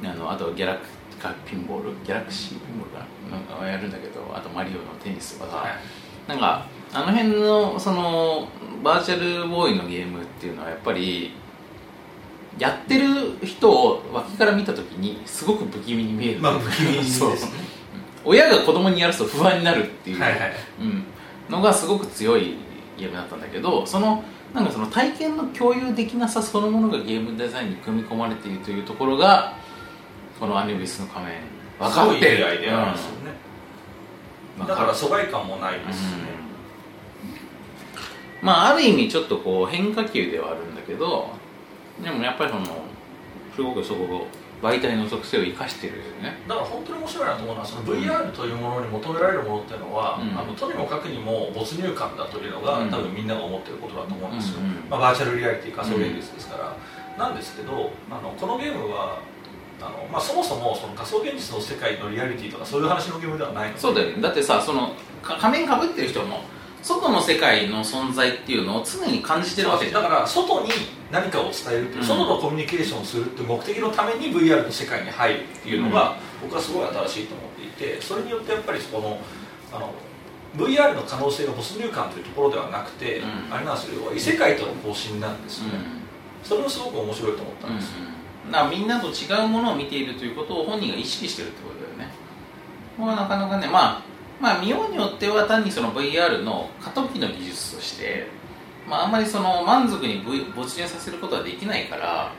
[0.03, 0.81] あのあとギャラク
[1.23, 1.91] カピンボール？
[2.05, 3.37] ギャラクシーピンボールかな？
[3.39, 5.71] なんかやるんだけどあとマリオのテニスとかさ、はい。
[6.29, 8.49] なんかあの辺のその
[8.83, 11.33] バーチャルボーイのゲームっていうのはやっぱり
[12.59, 16.41] やってる人を脇から見た時にすごく不気味に見える。
[16.41, 17.31] まあ不気味ですそう。
[17.31, 17.39] ね
[18.25, 21.05] 親が子供にやると不安になるっていう、はいはいうん、
[21.51, 22.55] のがすごく強い
[22.97, 29.57] ゲームだったんだけどそのなんかその体験の共有できなさそのものがゲームデザインに組み込まれているというところが
[30.41, 31.35] このアニビスの仮面。
[31.79, 32.47] 分かってる。
[32.47, 33.33] アイデアなんですよね、
[34.61, 34.67] うん。
[34.67, 36.19] だから疎外感もないですしね、
[38.45, 41.31] まあある意味ちょっとこう変化球ではあるんだけど
[42.03, 42.67] でもやっぱりその
[43.57, 44.27] すごくそこを
[44.63, 46.41] 媒体の特性を生かしてるよね。
[46.49, 50.39] だから本当に面白いなと思うのはその VR というものに求められるものっていうのは、うん。
[50.39, 52.91] あのとにもかくにも没入感だというのが、うん。
[52.91, 54.67] 多分みんなが思ってることだと思うんですよ、うん。
[54.67, 56.77] うんまあ、バーチャルリアリティ仮想現実ですから、
[57.19, 59.21] なんですけどあのこのゲームは
[59.81, 64.23] あの、まあ、そもそもその仮想現実の世界のリアリティとかそういう話のゲームではないそうだよね。
[64.23, 66.41] だってさそのか仮面かぶってる人も
[66.85, 70.71] 外の世界の存在っていうのを常に感じてるわけだから外に
[71.11, 72.07] 何かを伝えるっていう、うん。
[72.07, 79.19] 外のコミュニケーションをするっていう目的のために VR の世界に入るっていうのが、僕はすごい新しいと思っていてそれによってやっぱりそこの
[79.73, 79.95] あの
[80.57, 83.55] VR の可能性が没入感というところではなくて、うん。
[83.55, 85.79] あれなんですよ異世界との交信なんですよね、
[86.43, 87.95] それもすごく面白いと思ったうんんですよ、
[88.65, 92.13] うん、みんなと違うものを見ているということを本人が意識してるってことだよね。
[92.99, 98.27] これはなかなかねまあまあ見ようによっては単にその VR の過渡期の技術として、
[98.89, 102.33] まあ、あんまりその満足にぶ没入させることはできないから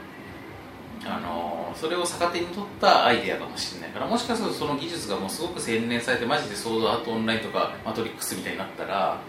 [1.05, 9.19] あのそれを逆手に取ったアイデアかもしれないからもしかするとその技術がもうすごく洗練されてマジでソードアートオンラインとかマトリックスみたいになったら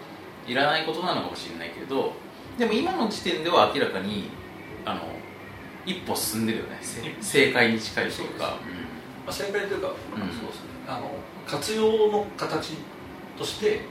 [0.47, 2.13] いらないことなのかもしれないけど
[2.59, 4.31] でも今の時点では明らかに
[4.85, 5.01] あの
[5.87, 6.79] 一歩進んでるよね。
[6.83, 8.59] せ正解に近いというか。
[9.25, 9.93] まあ、正解というか、ん。
[9.93, 10.71] そうですね。
[10.89, 11.11] あの
[11.47, 12.75] 活用の形
[13.39, 13.83] として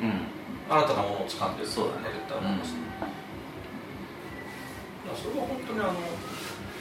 [0.70, 2.10] 新たなものを掴んでるそうだね。
[2.14, 3.16] 絶対思います、だか
[5.12, 5.94] らそれは本当にあの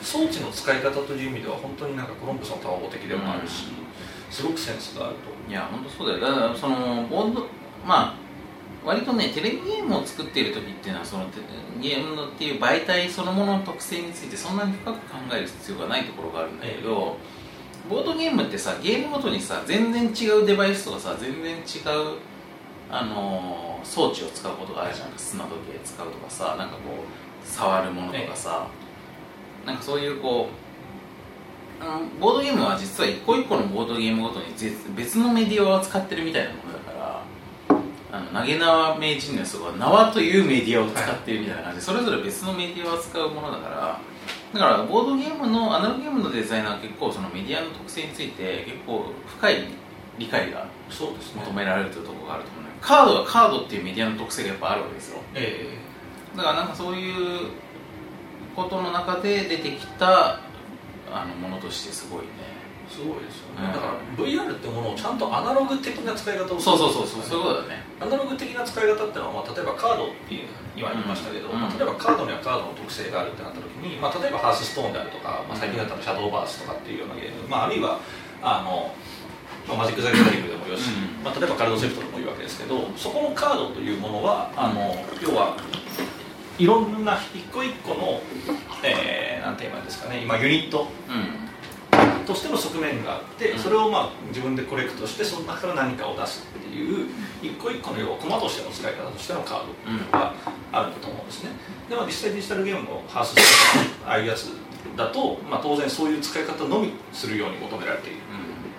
[0.02, 3.66] 装置の使い方という意味では本当になんかコロンブスの卵的でもあるし、
[4.30, 6.20] すごくセンスがあるといや本当そうだよ。
[6.20, 7.46] だからそのボード
[7.86, 8.24] まあ
[8.84, 11.40] 割とねテレビゲームを作っている時っていうのはそのテ
[11.80, 17.16] ゲームのっていう媒体そのものの特性についてそんなに深く考える必要がないところがあるんだけど、
[17.88, 22.18] ボードゲームってさゲームごとにさ全然違うデバイスとかさ全然違う
[22.90, 25.10] あのー装置を使うことがあるじゃん。
[25.18, 28.66] 砂時計使うとかさなんかこう触るものとかさ、
[29.66, 30.48] なんかそういうこ
[31.80, 37.22] うあのボードゲームは実は一個一個のボードゲームごとにぜ別のメディアを扱ってるみたいなものだから
[38.10, 44.00] あの投げ縄名人のやつは縄というメディアを使っているみたいな感じで、それぞれ別のメディアを扱うものだから
[44.54, 49.64] だからボードゲームのアナログゲームのデザイナーは結構そのメディアの特性について結構深い
[50.16, 55.18] 理解が求められるというところがあると思うねカードはカードっていうメディアの特性がやっぱあるわけですよ。
[55.34, 55.76] え
[56.36, 57.48] だからなんかそういう
[58.54, 60.40] ことの中で出てきた
[61.12, 62.53] あのものとしてすごいねえ
[62.94, 63.72] すごいですよね、うん。
[63.74, 66.60] だから VR ってものをちゃんとアナログ的な使い方をする。
[66.62, 67.38] そうそうそうそうそう。
[67.38, 67.82] いうことだね。
[67.98, 71.60] アナログ的な使い方っていうのは、まあ、例えばカードっていう今言いましたけど、うん。
[71.60, 77.98] まあ、例えばカードにはカードの特性があるってなった時に、まあ、例えばハースストーンであるとか、まあ、最近だったらシャドーバースとかっていうようなゲーム、まあ、あるいは
[78.42, 78.94] あの、
[79.66, 81.24] まあ、マジック・ザ・ギャザリングでもよし、うん。
[81.26, 85.56] まあ、例えばカルドセプトでもいいわけですけどそこのカードというものはあの要は
[86.58, 88.20] いろんな一個一個の、
[88.84, 91.44] えー、なんて言えばいいんですかね今ユニットうん
[92.26, 93.58] としての側面があって、うん。
[93.58, 97.08] それをまあ自分でコレクトしてその中から何かを出すっていう
[97.42, 99.60] 一個一個の要は駒としての使い方としてのカー
[100.12, 100.34] ドが
[100.72, 101.50] あるんだと思うんですね。
[101.88, 104.48] で、まあ、実際デジタルゲームのハースステーションああいうやつ
[104.96, 108.18] だと、まあ、当然そういう使い方のみするように求められている。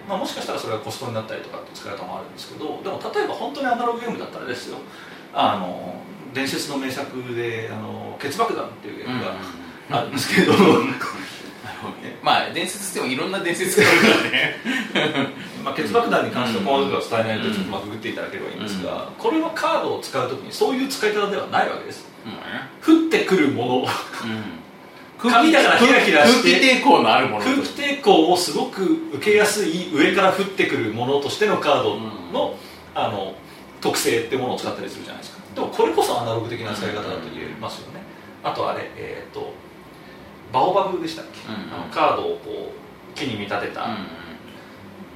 [0.07, 4.77] まあ、もしかしたらそれがコストになったりとかって使い方もあるんですけどでも例えば本当にアナログゲームだったらですよ。
[5.33, 5.95] あの
[6.33, 9.35] 伝説の名作で「あのケツ爆弾」っていうゲームが
[9.89, 10.83] あるんですけれども、なる
[11.81, 12.17] ほどね。
[12.21, 14.55] まあ伝説ってもいろんな伝説があるからね。
[15.63, 22.05] まあ、ケツ爆弾に関しては細かくは伝えないのでちょっとまあググっていただければいいんですが、これはカードを使うときにそういう使い方ではないわけです。
[22.85, 23.87] 降ってくるもの
[25.17, 26.51] 紙だからヒラヒラして。
[26.51, 27.43] 空気抵抗のあるもの。
[27.43, 28.83] 空気抵抗をすごく
[29.13, 31.97] 受けやすい上から降ってくるものとしてのカード
[32.33, 32.55] の,、
[32.93, 33.35] あの
[33.81, 35.43] 特性ってものを使ったりするじゃないですか。
[35.55, 38.01] でもこれこそアナログ的な使い方だと言えますよね、
[38.43, 39.53] あとあれえっ、と
[40.51, 43.87] バオバブでしたっけ、うんあのカードをこう木に見立てた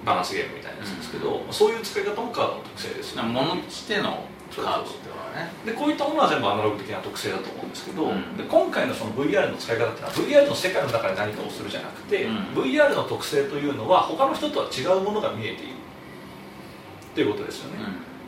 [0.05, 4.23] バランスゲームみたいなやつですけど、そういう使い方もカードの特性ですよねものとしての
[4.55, 5.51] カードってことだね。
[5.65, 8.37] でこういったものは全部アナログ的な特性だと思うんですけど、うん。
[8.37, 12.35] で今回のその VR の使い方っていうのは VR の世界の中で何かをするじゃなくて、うん。
[12.55, 15.73] VR の特性というのは他の人とは違うものが見えている
[17.11, 17.79] っていうことですよね、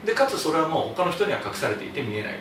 [0.06, 2.40] でかつそれはもう他の人には隠されていて見えない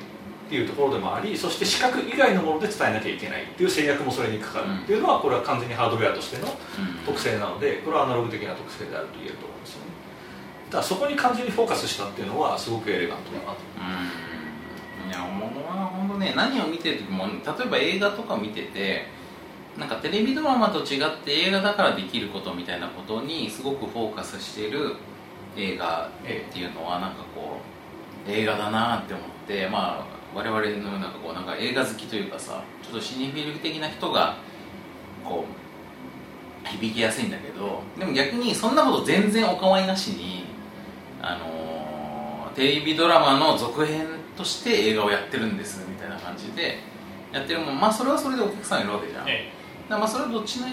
[0.51, 4.65] っていうところでもありそして視覚以外のもので伝えなきゃいけないっていう制約もそれにかかる。
[4.83, 6.49] っていうのはこれは完全にハードウェアとしての
[7.07, 9.93] 特性なのでこれはアナログ的な特性であると言えると思うんですよね。
[10.73, 13.59] ただそこに完全にフォーカスしたっていうのはすごくエレガントだなと。
[13.79, 15.09] うん。
[15.09, 19.07] いやもう本当ね何を見てる時も例えば映画とか見てて
[19.79, 24.97] なんかテレビドラマと違って映画だからできることみたいなことにすごくフォーカスしている
[25.57, 27.59] 映画っていうのはなんかこ
[28.27, 34.37] う映画だなって思ってまあ我々のようなこうなんか映画好きというかさちょっとシネフィル的な人が
[35.25, 35.45] こ
[36.65, 40.45] う響きやすいんだけどでも逆にそんなこと全然お構いなしに
[41.21, 41.61] あのー
[42.55, 46.79] テレビドラマの続編として映画をやってるんですみたいな感じで
[47.33, 47.81] やってるもん。
[47.81, 49.37] まあそれはそれでお客さんいるわけじゃん、だか
[49.89, 50.67] らまあそれはどっちの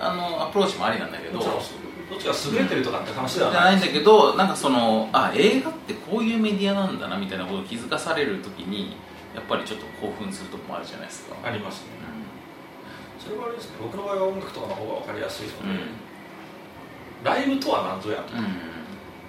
[0.00, 1.40] あのアプローチもありなんだけど。
[2.08, 8.96] どっちが優れてるとかって話ではじゃないんだけどなんかそのあ映画ってこういうメディアなんだなみたいなことを気づかされる時に
[9.34, 11.98] やっぱりちょっと興奮するとこもあるじゃないですか、ありますね。
[13.18, 13.76] それはあれですね。
[13.82, 15.78] 僕の場合は音楽とかの方が分かりやすいので、うん。
[17.22, 18.46] ライブとは何ぞやとか、うん。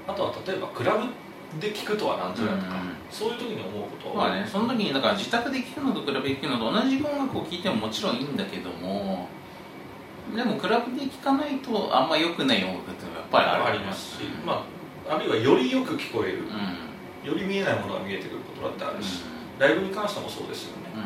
[0.07, 9.27] あとは例えばクラブで聴くとは何ぞやとか、うんそういう時に思うことはまあね、その時にだから自宅で聴くのと比べて聴くのと同じ音楽を聴いてももちろんいいんだけども
[10.35, 14.65] でもクラブで聴かないとあんま良くない音楽っていうのはやっぱりありますし、ま
[15.09, 16.45] あ、あるいはよりよく聞こえる、うん。
[17.29, 19.23] より見えないものが見えてくることだってあるし、
[19.57, 20.99] ライブに関してもそうですよね、う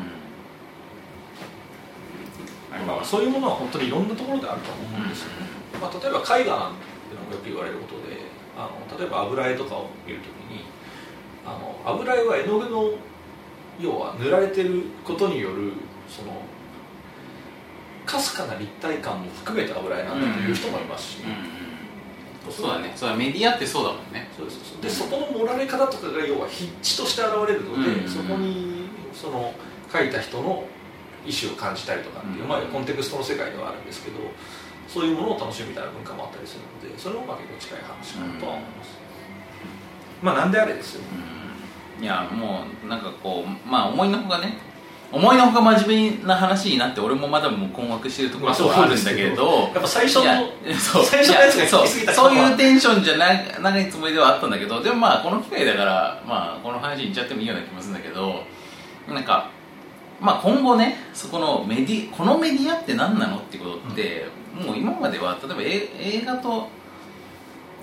[2.84, 2.88] ん。
[2.88, 5.48] まあ、そういうものは本当にいろんなところであると思うんですよね、
[5.80, 6.84] まあ、例えば絵画なんて
[7.14, 8.18] いうのもよく言われることで
[8.58, 10.66] あの例えば油絵とかを見るときに
[11.46, 12.92] あの油絵は絵の具の
[13.80, 15.74] 要は塗られてることによる
[16.08, 16.42] その
[18.06, 21.64] かすかな立体感も含めて油絵なんだという人もいますし、うん
[22.52, 22.92] そうだね。
[22.96, 24.28] そうだメディアってそうだもんね。
[24.36, 24.82] そうです。
[24.82, 29.54] でそこの盛られ方とかが要は筆致として現れるので、うんそこにその
[29.90, 30.66] 描いた人の
[31.26, 34.18] 意思を感じたりとかっていう、うんまあ、コンテクストの世界ではあるんですけど
[34.88, 38.90] そういうものを楽しむみたいな文化もあったりするのでそれもまあ結構近い話かなとは思います、
[40.22, 41.02] まあなんであれですよ。
[42.00, 42.04] うん。
[42.04, 44.58] いやもうなんかこうまあ思いのほかね
[45.14, 50.24] 思いのほか真面目な話になって俺もまだもう困惑してるところはあるんだけど、やっぱ最初の
[50.74, 53.28] そう最初のやつがいそう行き過ぎたそういうテンションじゃな
[53.62, 58.44] ないつもりではあったんだけどでもまあこの機会だから、まあ、この話に行っちゃってもいいような気もするんだけど
[59.08, 59.50] なんか、
[60.20, 64.26] まあ、今後ねそこのメディこのメディアって何なのってことって、
[64.66, 66.70] もう今までは例えばえ映画と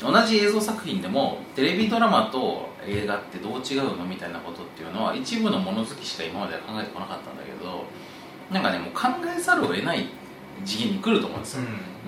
[0.00, 7.84] 同じ映像作品でもテレビドラマと映画ってどう違うのみたいなことっていうのは一部の物好きしか今までは考えてこなかったんだけど
[8.50, 10.08] なんかねもう考えざるを得ない
[10.64, 11.62] 次元に来ると思うんですよ、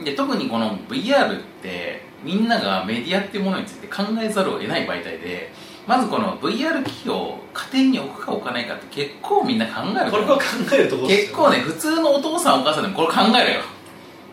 [0.05, 5.51] で特にこの VR ってみんながメディアっていうものについて考えざるを得ない媒体で
[5.87, 10.43] まずこの VR 機器を家庭に置くか置かないかって結構みんな考えるこれは考
[10.75, 13.61] えるところですよ結構ね普通のお父さんお母さんでもこれ考えるよ。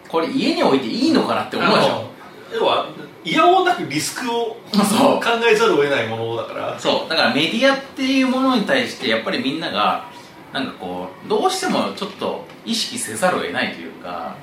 [0.10, 2.10] これ家に置いていいのかなって思うでしょ。
[2.54, 2.88] 要は
[3.25, 6.79] いやおうなくリスクをそう考えざるを得ないものだから。
[6.79, 7.10] そう。
[7.10, 10.10] だからメディアっていうものに対してやっぱりみんなが
[10.53, 14.36] なんかこうどうしてもちょっと意識せざるを得ないというか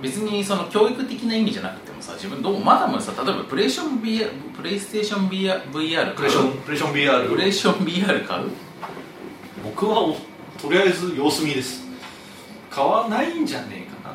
[0.00, 8.50] 別にその教育的な意味じゃなくてもさ自分どうまだまださ例えばプレイステーション VR プレイステーション VR, VR プレーションプレーション VR プレーション VR 買う？
[9.64, 10.16] 僕はお
[10.60, 11.82] とりあえず様子見です。
[12.70, 14.14] 買わないんじゃねえかな。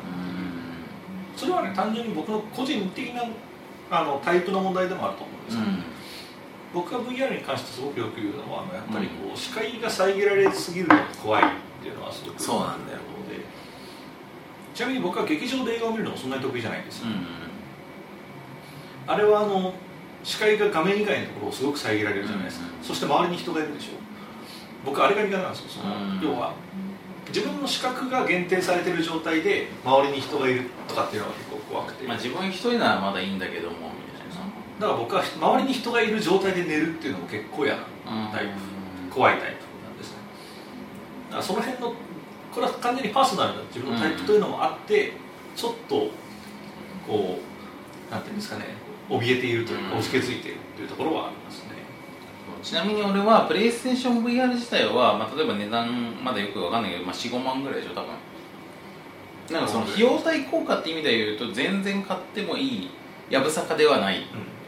[1.36, 3.22] それはね単純に僕の個人的な
[3.90, 5.62] あのタイプの問題でもあると思うんですよ、
[6.74, 11.46] 僕が VR に関してすごくよく言うのはやっぱりこう視界が遮られすぎるのが怖いっ
[11.82, 12.98] ていうのはすごくそうなんだよ。
[13.30, 13.44] で
[14.74, 17.06] ちなみに僕は劇場で映画を見るのもそんなに得意じゃないんですよ、
[19.06, 19.72] あれはあの
[20.22, 23.88] 視界が画面以外のところをすごく遮られるじゃないですか、うんそして周りに人がいるでしょ。
[24.84, 26.54] 僕あれが苦手なんですよその、うん要は
[27.28, 34.34] 自分の視覚が限定されてる状態で周りに人がいるとかっていうのが結構怖くて、まあ自分一人ならまだいいんだけどもみたいな。
[34.80, 37.82] だから僕は周りに人がいる状態で寝るっていうのも結構嫌な
[38.32, 38.52] タイプ。
[39.14, 40.16] 怖いタイプなんですね。
[41.28, 41.94] だからその辺の
[42.52, 45.12] これは完全にパーソナルな自分のタイプというのもあって、
[45.54, 46.10] ちょっと
[47.06, 47.38] こ
[48.08, 48.64] うなんていうんですかね
[49.08, 49.98] 怯えているというかうん。
[49.98, 51.78] 押しけついているというところはありますね、
[52.62, 58.10] ちなみに俺はプレイステーション VR 自体は、まあ、例えば値段まだよくわかんないけど、まあ、45万ぐらいでしょ多分
[59.50, 62.90] なんかその費用対効果って意味で言うと全然買ってもいい
[63.30, 64.26] やぶさかではない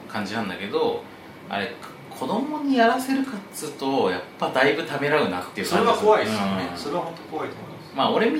[0.09, 1.03] 感じなんだけど
[1.49, 1.73] あれ
[2.11, 6.79] 子供にやらせるかっつうとやっぱだいぶためらうなっていうそれは怖いですよね、うん。
[6.79, 7.97] それは本当怖いと思います。
[7.97, 8.31] まあ俺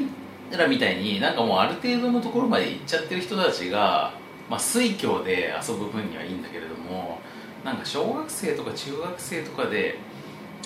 [0.51, 4.13] らみたいになんかもうある程度のところまで行っちゃってる人たちが、
[4.49, 7.21] まあ、水郷で遊ぶ分にはいいんだけれども
[7.65, 9.99] なんか小学生とか中学生とかで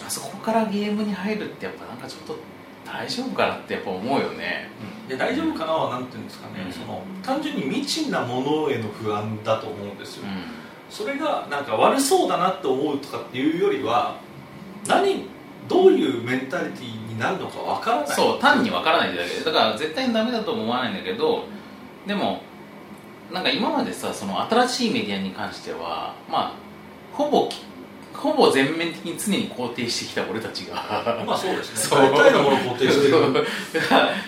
[0.05, 2.39] あそこからゲームに入るってやっぱなんかちょっと
[2.85, 4.69] 大丈夫かなってやっぱ思うよね。
[5.09, 6.73] で大丈夫かなはなんていうんですかね、うん。
[6.73, 14.17] その単純に未知なものへの不安だと思うんですよ、うそれがなんか悪そうだなって思うとかっていうよりは
[14.87, 15.27] 何
[15.69, 18.07] どういうメンタリティーになるのかわからない。
[18.07, 19.45] んそう単にわからないだけ。
[19.45, 21.45] だから絶対にダメだとも思わないんだけど
[22.07, 22.43] でも
[23.33, 26.53] なんか今までさその新しいメディアに関してはまあ
[27.13, 27.49] ほぼ
[28.15, 30.75] ほぼ全面的に常に肯定してきた俺たちが。
[31.27, 31.97] まあそうですね。
[31.97, 33.47] 大体のものを肯定してる。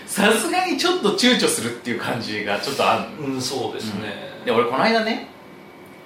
[0.07, 5.29] さすがにちょっと躊躇するっていう感じがちょっとあるのうんそうですね、で俺この間ね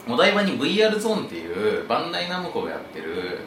[0.09, 3.39] お台場に VR ゾーンっていうバンダイナムコがやってる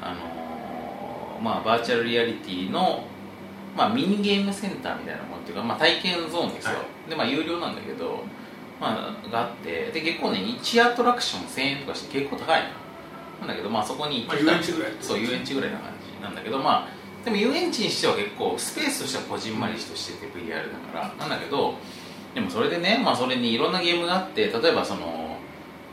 [0.00, 3.04] あのーまあバーチャルリアリティの
[3.76, 8.24] まあミニゲームセンターみたいなものっていうか、まあ、体験ゾーンですよ、はでまあ有料なんだけど
[8.80, 12.68] まあがあってで結構ね1アトラクション1000円とかして結構高いの
[13.42, 21.74] なんだけどまあそこに行ってきたまあ遊園地ぐらいそう遊園地ぐらいな感じなんだけどまあでも遊園地にしては結構スペースとしてはこじんまりとしてて VR だからなんだけど
[22.34, 25.36] でもそれでね、まあ、それにいろんなゲームがあって例えばその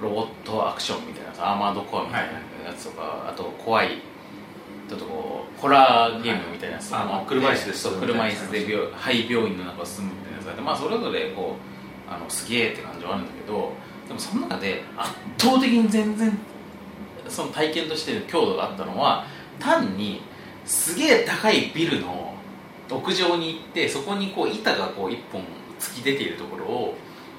[0.02, 4.02] ロボットアクションみたいなさアーマードコアみたいなやつとか、あと怖い
[4.88, 10.46] ちょっとこうホラーゲームみたいなやつとかもはい車椅子でそう車椅子で病廃病院の中を進むみたいなやつ。
[10.46, 11.56] があってまあそれぞれこ
[12.10, 13.74] うあのすげえって感じはあるんだけど
[14.08, 16.38] でもその中で圧倒的に全然
[17.30, 19.26] その体験としての強度があったのは
[19.60, 20.22] 単に
[20.66, 22.34] すげえ高いビルの
[22.90, 25.44] 屋上に行ってそこにこう板がこう一本
[25.80, 26.96] 突き出ているところを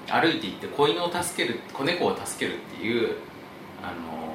[0.08, 3.16] 歩いていって子犬を助ける子猫を助けるっていう
[3.82, 4.28] あの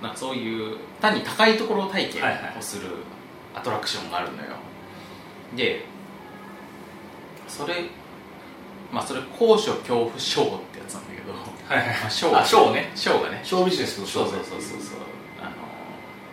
[0.00, 2.58] ーなんかそういう単に高いところ体験はいはい。
[2.58, 2.88] をする
[3.54, 4.48] アトラクションがあるのよ。
[5.54, 5.84] で
[7.48, 7.90] それ
[8.92, 12.90] まあそれ高所恐怖ショーってやつなんだけど、はいはいまあ、ショーあね。
[12.94, 14.34] ショーがねショービジネスのショーそう。
[14.34, 15.00] そうそうそう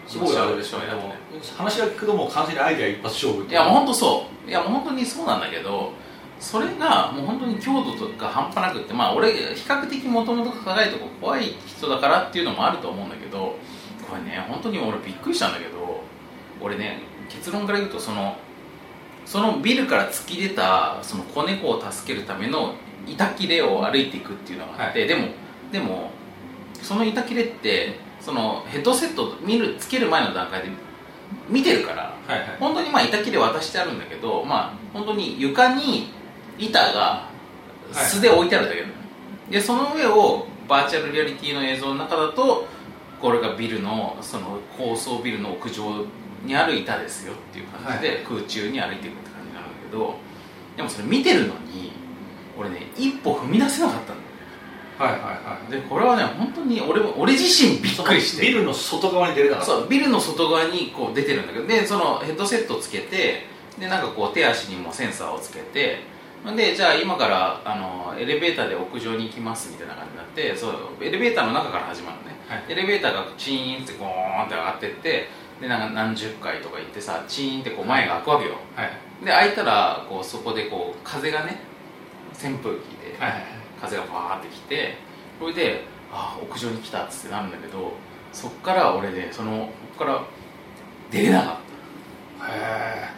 [0.07, 1.15] すごいあれですショーやってね
[1.57, 4.49] 話が聞くともう完全にアイデア一発勝負いやもう本当そう。
[4.49, 5.91] いやもう本当にそうなんだけど
[6.39, 13.55] それがもう本当に強度とか半端なくってまあ俺比較的もともと高いとこ怖い人だからっていうのもあると思うんだけど
[14.09, 16.01] これね本当に俺びっくりしたんだけど
[16.61, 18.37] 俺ね結論から言うとその
[19.27, 25.27] そのビルから突き出たその子猫を助けるための板切れを歩いていくっていうのがあって、はでも
[25.71, 26.11] でも
[26.81, 30.69] その板切れってそのヘッドセット見るつける前の段階で
[31.49, 32.57] 見てるからはいはい。
[32.57, 36.07] 本当にまあ板切れ渡してあるんだけどまあ本当に床に
[36.57, 37.27] 板が
[37.91, 38.93] 素で置いてあるだけなの、
[39.51, 42.65] でその上をバーチャルリアリティの映像の中だと
[43.21, 46.05] これがビルのその高層ビルの屋上
[46.43, 50.15] にある板ですよっていう感じで空中に歩いていくって感じなんだけど
[50.75, 51.91] でもそれ見てるのに
[52.57, 54.27] 俺ね一歩踏み出せなかったんだよね
[54.97, 55.71] はいはいはい。
[55.71, 58.41] でこれはね本当に俺も俺自身びっくりして。
[58.41, 59.71] ビルの外側に出れなかった。
[59.71, 63.45] そうビルの外側にこう出てるんだけどでそのヘッドセットつけて
[63.79, 65.99] でなんかこう手足にもセンサーをつけて
[66.55, 70.73] でじゃあ今からあのエレベーターで屋上に行きますみたいな感じになってそう
[71.03, 72.63] エレベーターの中から始まるのね、はい。
[72.69, 75.29] エレベーターがチーンってゴーンって上がってって
[75.61, 78.55] でなんか何十回とか行ってさチーンってこう前が開くわけよ。
[78.75, 79.25] はい。
[79.25, 81.59] で開いたらこうそこでこう風がね
[82.33, 83.15] 扇風機で
[83.81, 84.97] 風がバーってきて
[85.39, 87.93] それでああ屋上に来たっつってなるんだけど
[88.31, 90.21] そっから俺でそのこっから
[91.11, 91.55] 出れなかっ
[92.39, 92.53] た。
[92.53, 93.09] へ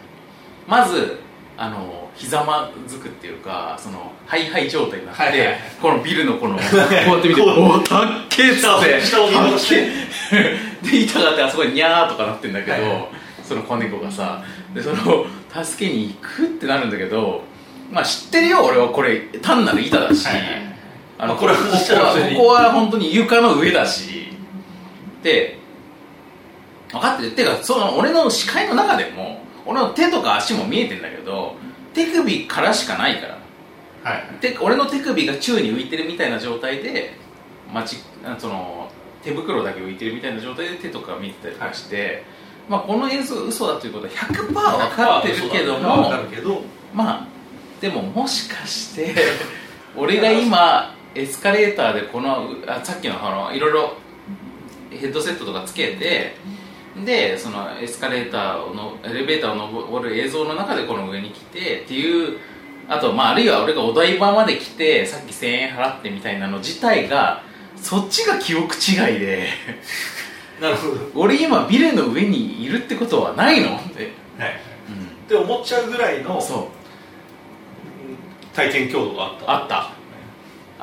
[0.66, 1.18] まず
[1.58, 5.58] あのひざまずくっていうかそのハイハイ状態になって、はいはいはい。
[5.82, 6.86] このビルのこのこうや
[7.18, 9.00] って見て「おおたっけ!」っつって
[10.82, 13.08] で板があってあそこにニャーとかなってんだけど、はいはい。
[13.44, 17.42] その子猫がさでその助けに行くってなるんだけど
[17.90, 20.46] まあ知ってるよ俺はこれ単なる板だし、はいはい。
[21.18, 24.28] あのまあこれはここはここは本当に床の上だし
[25.22, 25.58] で
[26.92, 27.32] 分かってる。
[27.32, 31.56] っていうかその俺の視界の中でも俺の手とか足も見えてんだけど
[31.92, 33.38] 手首からしかないから。
[34.02, 34.24] はい。
[34.40, 37.14] で俺の手首が宙に浮いてるみたいな状態で、
[37.72, 38.89] まちあその
[39.22, 42.24] 手袋だけ浮いてるみたいな状態で手とか見てたりとかして、
[42.68, 46.62] まあ、この映像が嘘だということは100%分かってるけど分もかるけど
[46.94, 47.26] まあ
[47.80, 49.14] でももしかして
[49.96, 53.94] 俺が今エスカレーターでこのあさっきのあのいろいろ
[54.90, 56.36] ヘッドセットとかつけて
[57.04, 62.38] でそのエスカレーターのエレベーターを登る映像の中でこの上に来てっていう
[62.88, 67.42] あと、まあ、あるいは俺がお台場まで来てさっき1000円払ってみたいなの自体が
[67.80, 69.48] そっちが記憶違いで。
[70.60, 70.94] なるほど。
[71.14, 73.76] 俺今ビルの上にいるってことはないの？
[73.76, 74.60] って、はい。
[74.88, 75.04] うん。
[75.04, 76.70] って思っちゃうぐらいのそ
[78.52, 78.54] う。
[78.54, 79.52] 体験強度があった。
[79.52, 79.92] あった。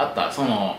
[0.04, 0.32] あった。
[0.32, 0.78] その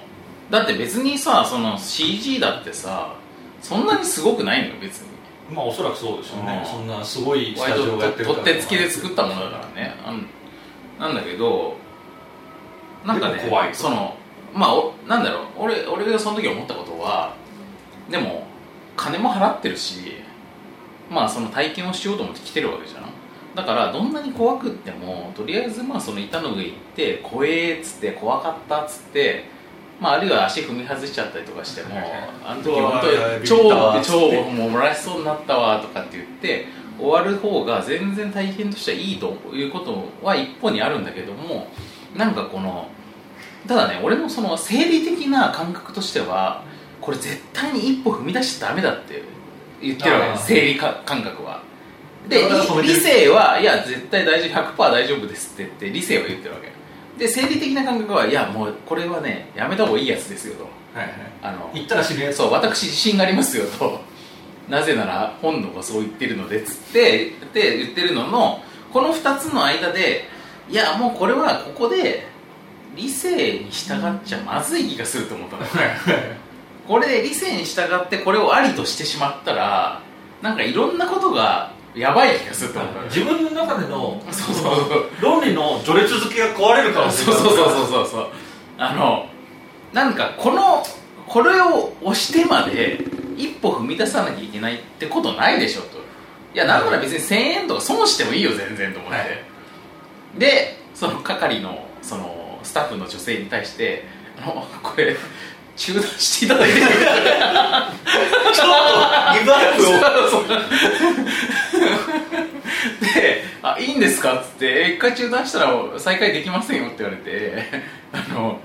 [0.50, 3.14] だって別にさその CG だってさ
[3.62, 5.08] そんなにすごくないのよ別に。
[5.54, 6.62] まあおそらくそうですよね。
[6.64, 6.70] うん。
[6.70, 9.94] そんなすごいスタジオがやってる取って付きで作ったものだからね。
[10.04, 10.26] あん
[10.98, 11.76] なんだけど
[13.06, 14.16] なんかね怖いその
[14.54, 15.46] まあおなんだろう。
[15.58, 17.34] 俺俺がその時思ったことは
[18.10, 18.46] でも
[18.96, 20.16] 金も払ってるし
[21.10, 23.04] まあその体験をしようと思って来てるわけじゃん。
[23.54, 29.46] だからどんなに怖くってもとりあえずまあその板の上行って怖えっつって怖かったっつって
[30.00, 31.96] まあ、あるいは足踏み外しちゃったりとかしても
[32.44, 33.56] あの時本当に超
[34.02, 36.66] 超もう漏らしそうになったわとかって言って
[36.98, 41.66] 終わる方が全然体験としてはいいということは一方にあるんだけども
[42.16, 42.88] なんかこの
[43.66, 46.62] ただね俺のその生理的な感覚としては
[47.00, 49.22] これ絶対に一歩踏み出しちゃダメだって
[49.80, 51.62] 言ってるわけ生理か感覚は。
[52.28, 52.46] で
[52.82, 56.68] 理性はいや絶対大丈夫100%大丈夫ですって言って理性は言ってるわけ。
[57.18, 60.64] で生理的な感覚はいやもうこれはねやめた方がいいやつですよと。
[60.98, 61.14] はいはい。
[61.42, 62.36] あの行ったら死ぬやつ。
[62.36, 64.00] そう私自信がありますよと。
[64.68, 70.24] なぜなら本能がそう言ってるのでつってって言ってるののこの2つの間で
[70.70, 72.26] いやもうこれはここで
[72.98, 75.64] 理性に従っちゃまずい気がすると思ったの。
[76.86, 80.02] これで理性に従ってこれをありとしてしまったら
[80.42, 85.10] なんかいろんなことがやばい気がすると思った自分の中でのそうそうそう。
[85.20, 88.26] 論理の序列付けが壊れるからそうそうそうそうそうそう。
[88.78, 89.26] あの
[89.92, 90.82] なんかこの
[91.26, 93.04] これを押してまで
[93.36, 95.98] 一歩踏み出さなきゃいけないってことないでしょと。
[96.54, 99.28] いやなんなら別に1000円とか損してもいいよ全然と思って、はい。
[100.38, 102.37] でその係のそのス
[102.78, 104.04] タッフの女性に対して
[104.40, 105.16] あのこれ
[105.76, 106.90] 中断していただいてちょっ
[108.54, 109.82] とギブアップ
[110.36, 110.42] を。
[113.14, 117.64] で「あいいんですか?」っつって「一回中断したら再開できませんよ」って言われて
[118.12, 118.60] 「あの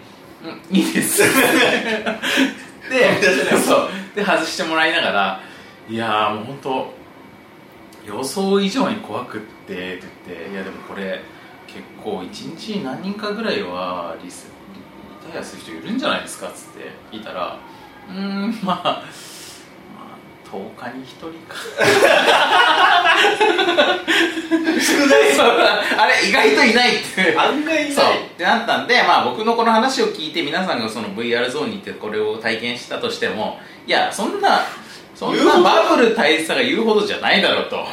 [0.72, 1.24] いいです」
[2.90, 3.20] で
[3.66, 3.90] そう。
[4.16, 5.42] で外してもらいながら
[5.90, 6.94] 「いやもう本当
[8.06, 11.22] 予想以上に怖くって」って言って「いやでもこれ
[11.74, 14.48] 結構一日に何人かぐらいはリス
[15.26, 17.58] リタイアする人いるんじゃないですか?」っつって聞いたら
[18.10, 19.04] 「うーんまあまあ
[20.52, 21.56] 10日に1人か」
[24.80, 25.34] 少ない。
[25.34, 25.48] そう
[25.98, 27.38] あれ意外といないって。
[27.38, 27.92] 案外いない。
[27.92, 28.06] そう。
[28.06, 34.62] ってなったんで、まあ、僕のこの話を聞いて皆さんがその VR ゾーンに行ってこれを体験したとしてもいやそんな
[35.16, 37.86] そんなバブル大佐が言うほどじゃないだろうと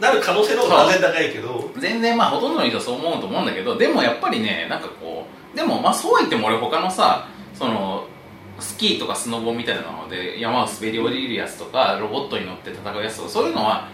[0.00, 1.70] なる可能性の方が全然高いけど。
[1.78, 8.06] 全然まあほとんどの人はそう思うと思うんだけどでもやっぱりねなんかこうでもまあそうは言っても俺他のさその
[8.58, 13.88] スキーとかスノボみたいなので山を滑り降りるやつとかロボットに乗って戦うやつとかそういうのは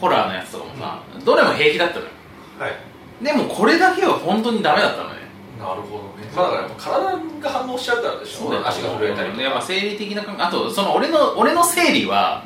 [0.00, 2.10] ホラーのやつとかもさ、どれも平気だったのよ。
[2.58, 3.24] はい。
[3.24, 5.16] でもこれだけは本当にダメだったのね。
[5.58, 6.30] なるほどね。
[6.36, 8.48] まあだからやっぱ体が反応しちゃうからでしょ。
[8.48, 9.42] うね足が震えたりとか。
[9.42, 12.44] やっぱ生理的な感あとその俺の俺の生理は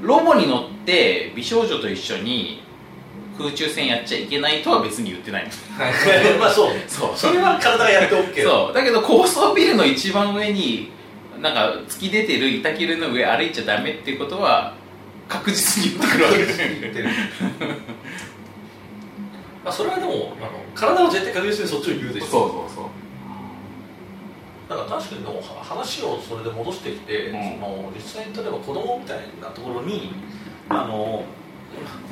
[0.00, 2.62] ロボに乗って美少女と一緒に
[3.38, 5.48] 空中戦やっちゃいけないとは別に言ってない
[6.38, 6.74] まあ そう。
[6.86, 7.10] そう。
[7.16, 8.74] それは体がやって OK そう。
[8.74, 10.90] だけど高層ビルの一番上に
[11.40, 14.74] なんか突き出てる板切れの上歩いちゃダメっていうことは
[15.28, 16.60] 確実に言ってくるわけです
[19.64, 22.26] まあそれはでもあの体は絶対確実にそっちを言うでしょ。
[22.26, 22.84] そうそうそう
[24.70, 27.32] だから確かにでもは話をそれで戻してきて、うん。
[27.32, 30.12] その実際に例えば子供みたいなところに
[30.68, 31.24] あの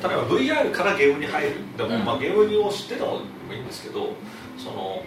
[0.03, 1.55] 例えば VR からゲームに入る。
[1.77, 2.03] でも、うん。
[2.03, 4.11] まあ、ゲームを知ってたもいいんですけど
[4.57, 5.01] その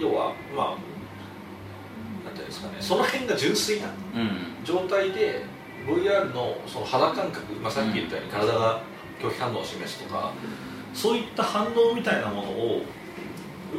[0.00, 2.76] 要はまあなんていうんですかね。
[2.80, 4.64] その辺が純粋なうん。
[4.64, 5.44] 状態で
[5.86, 8.82] VR のその肌感覚、まあ、さっき言ったように体が
[9.22, 10.32] 拒否反応を示すとか、
[10.92, 12.82] そういった反応みたいなものを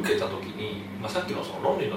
[0.00, 1.96] 受けた時に、まあ、さっきのその論理の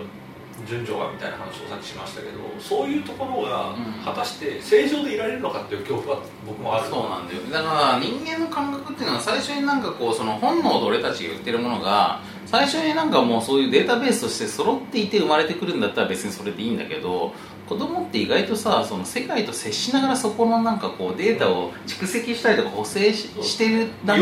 [0.68, 4.04] 順序がみたいな話をさっきしましたけどそういうところがうん。
[4.04, 7.42] 果たして正常でいられるのかっていう恐怖は僕もあるそうなんだよ。
[7.52, 17.34] だから人間の感覚っていうのは最初になんかこうその本能で俺たちが言ってるものが最初になんかもうそういうデータベースとして揃っていて生まれてくるんだったら別にそれでいいんだけど
[17.70, 24.18] 子供って意外とさその世界と接しながらそこのなんかこうデータを蓄積したりとか補正ししてる段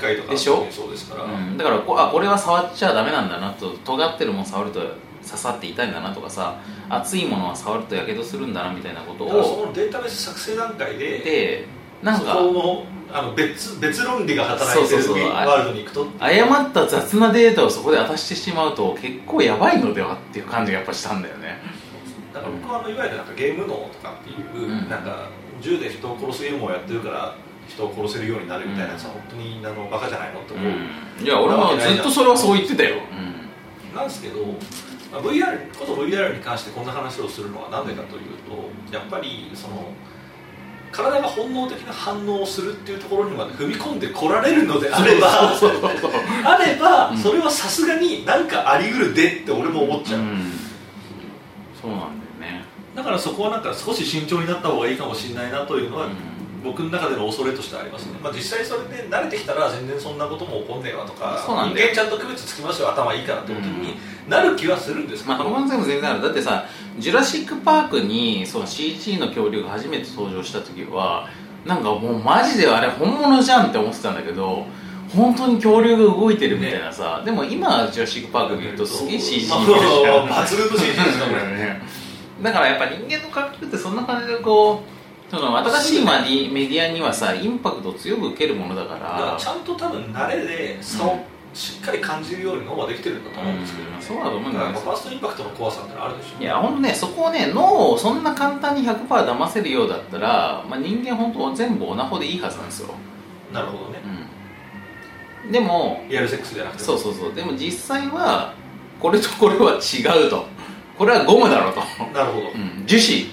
[0.00, 0.64] 階でしょ？
[0.70, 11.66] そうですから、うん、だからこあこれは触っちゃダメなんだなと尖ってるもの触ると刺さって痛いんだなとかさ熱いものは触るとやけどするんだなみたいなことだからそをのデータベース作成段階でで
[12.04, 15.32] なんそかこのあの別別論理が働いてるそうそうそう。
[15.32, 21.60] ワールドに行くと誤った雑なデータをそこで渡してしまうと結構やばいのではっていう感じがやっぱしたんだよね
[22.32, 24.88] だから僕はあのいわゆるなんかゲーム脳とかっていう、うん。
[24.88, 25.28] なんか
[25.60, 27.36] 銃で人を殺すゲームをやってるから
[27.68, 31.24] 人を殺せるようになるみたいなやつは本当にあのバカじゃないのって思う、うん。
[31.24, 32.96] いや俺もずっとそれはそう言ってたよ、
[33.94, 34.44] なんですけど、
[35.12, 38.22] まあ、VR こと VR に関してこんな話をするのは何でかという
[38.90, 39.92] とやっぱりその
[40.90, 45.56] 体が本能的な反応をするっていうところにまで踏み込んでこられるのであれば
[46.44, 47.18] あれば、うん。
[47.18, 50.52] それはさすがになんかあり得るでって俺も思っちゃう、うん。
[51.80, 52.21] そうなんだ
[52.94, 56.10] だからそこはなんか少し慎重になった方がいいかもしれないなというのは、う
[56.62, 63.96] 僕の中での恐れとしてありますね、まあ、実際それで慣れてきたら全然そんなことも起こんねえわとか人間ちゃんと区別つきますよ頭いいからってことに
[64.28, 66.22] なる気はするんですけまあ、ど、他の全然ある。
[66.22, 66.66] だってさ
[66.98, 71.28] 「ジュラシック・パーク」に CG の恐竜が初めて登場した時は
[71.66, 74.66] なんかもうマジであれ本物じゃんって思ってたんだけど
[75.14, 81.82] 本当に恐竜が動いてるみたいなさ、でも今ジュラシック・パーク見るとすげえ CG まあ見てるじゃん抜群の CG ですかね
[82.42, 91.24] だからやっぱ人間の感覚ってそんな感じでこうその新しいマディメディアにはさインパクトを強く受けるものだかだかららちゃんと多分慣れで差を
[91.54, 94.02] しっかり感じるように脳はできてるんだと思うんですけど、うん。
[94.02, 96.42] そうだと思うんだかだよねらファーストインパクトの怖さってあるでしょ。
[96.42, 102.94] いや本当ねそこをね脳をそんな簡単に100%騙せるようだったら、まあ、人間本当は全部オナホでいいはずなんですよ、
[103.52, 104.00] なるほどね。
[105.44, 107.34] うん、でもリアルセックスじゃなくてそうそうそう。
[107.34, 108.54] でも実際は
[109.00, 110.46] これとこれは違うと
[111.02, 111.80] これはゴムだろうと、
[112.14, 113.26] なるほど、うん、樹脂。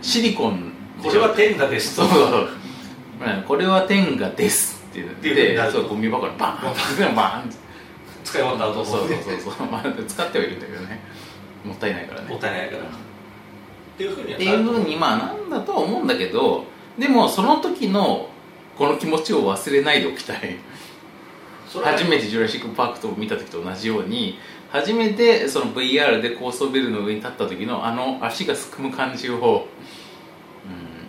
[0.00, 0.72] シリコン。
[1.02, 2.48] これは天下ですそうそう。
[3.46, 4.82] これは天下です。
[4.88, 7.14] って言っってそうゴミ箱にバンバン。
[7.14, 7.50] バン
[8.24, 11.00] 使い終わった後そうそうそうそう、まあ、使ってはいるんだけどね。
[11.62, 12.28] もったいないからね。
[12.30, 12.82] もったいないから。
[12.84, 12.86] っ
[13.98, 16.64] ていうふうにはっていうふうにまあなんだとは思うんだけど
[16.98, 18.30] でもその時の
[18.78, 20.56] この気持ちを忘れないでおきたい。
[21.82, 24.38] 初めて「ジュラシック・パーク」と見た時と同じように
[24.74, 29.68] 初めてその VR で高層ビルの上に立った時のあの足がすくむ感じを、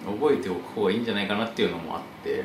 [0.08, 2.44] うん、覚えておく方がいいんじゃないかなっていうのもあって。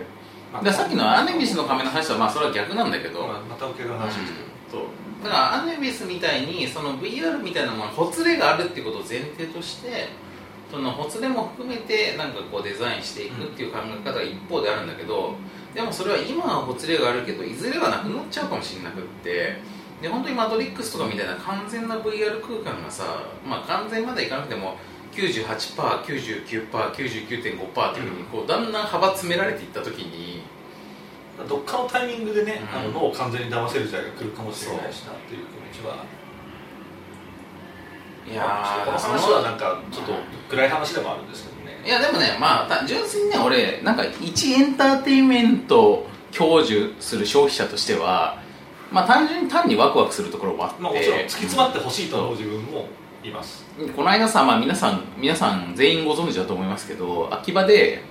[0.51, 4.33] まあでさっきのアネビスの仮面の話はまあそれは逆なんだけど、まあまた受けの話です。
[4.33, 5.23] けど、そう。
[5.23, 10.09] だからアネビスみたいにその VR みたいなものほつれがあるっていうことを前提として
[10.71, 15.35] そのほつれも含めてなんかこうデザインしていくっていう考え方が一方であるんだけど
[15.75, 19.59] でもそれは今はほつれがあるけどいずれはなくなっちゃうかもしれなくって
[20.01, 23.05] で本当にマトリックスとかみたいな完全な VR 空間がさ、
[23.47, 24.77] まあ、完全までいかなくても
[25.13, 30.43] 98%99%99.5% っていうふうにこうだんだん幅詰められていった時に
[31.49, 32.79] どっかのタイミングでね、うん。
[32.79, 36.05] あの脳を完全に騙せる時代が来るかもしれないしなっていう気持ちは。
[38.27, 40.13] いいやーこの話はなんかちょっと
[40.51, 41.83] 暗い話でもあるんですけどね。
[41.85, 48.41] いやでもねまあた純粋にね俺なんか一エンターテインメントを享受する消費者としては
[48.91, 52.89] まあ単純に単にワクワクするところもあって、まあもちろん突き詰まってほしいと思う自分も
[53.25, 53.65] います。
[53.95, 58.03] この間さ、まあ、皆さん皆さん全員ご存知だと思いますけど秋葉で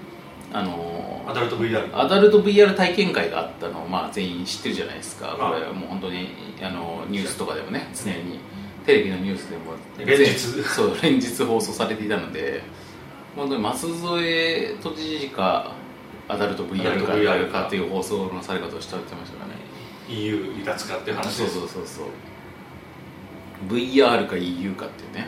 [0.52, 5.52] あのーアダルト VR アダルト VR 体験会があったのを、まあ、全員知ってるじゃないですか、まあ。
[5.52, 8.40] これはもう本当にあのニュースとかでもね常に
[8.84, 9.74] テレビのニュースでも
[10.04, 10.40] 連日。
[10.66, 12.64] そう連日放送されていたので
[13.36, 15.72] 本当に舛添都知事か
[16.28, 17.68] アダルト VR か VR か。
[17.68, 19.59] っていう放送のされ方をしてましたからね
[20.10, 22.06] EU 離脱かっていう話そうそうそうそう。
[23.68, 25.28] VR か EU かっていうね。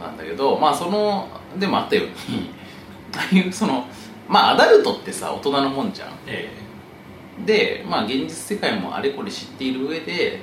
[0.00, 1.28] なんだけどまあその
[1.58, 2.50] でもあったように
[3.14, 3.84] ああいうその
[4.28, 6.10] まあアダルトってさ大人のもんじゃん。
[6.26, 6.48] え
[7.44, 10.40] でまあ現実世界もあれこれ知っている上で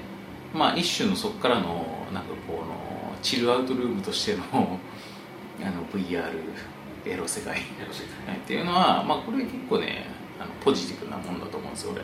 [0.53, 2.76] まあ一種のそこからのなんかこの
[3.22, 6.24] チルアウトルームとしての あの VR
[7.05, 7.58] エロ世界。
[7.58, 7.62] っ
[8.45, 10.05] ていうのはまあこれ結構ね
[10.39, 12.03] あのポジティブなもんだと思うんですよ俺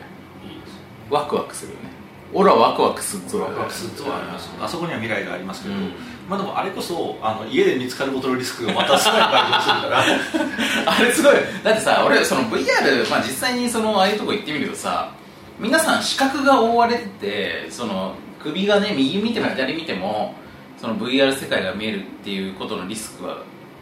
[1.10, 1.90] ワクワクするよね。
[2.32, 3.42] 俺はワクワクするぞ。
[3.42, 5.92] ワクワクするとはありますあそこには未来がありますけど、うん。
[6.28, 10.92] まあでもあれこそあの家で見つかることのリスクがまた少ない感じがするから。
[10.98, 11.34] あれすごい。
[11.62, 15.12] だってさ俺その VR、まあ、実際にそのああいうとこ行ってみるとさ
[15.60, 20.34] 皆さん視覚が覆われててその首がね右見ても左見ても
[20.76, 23.38] その VR 世界が見えるっていうことのリスクは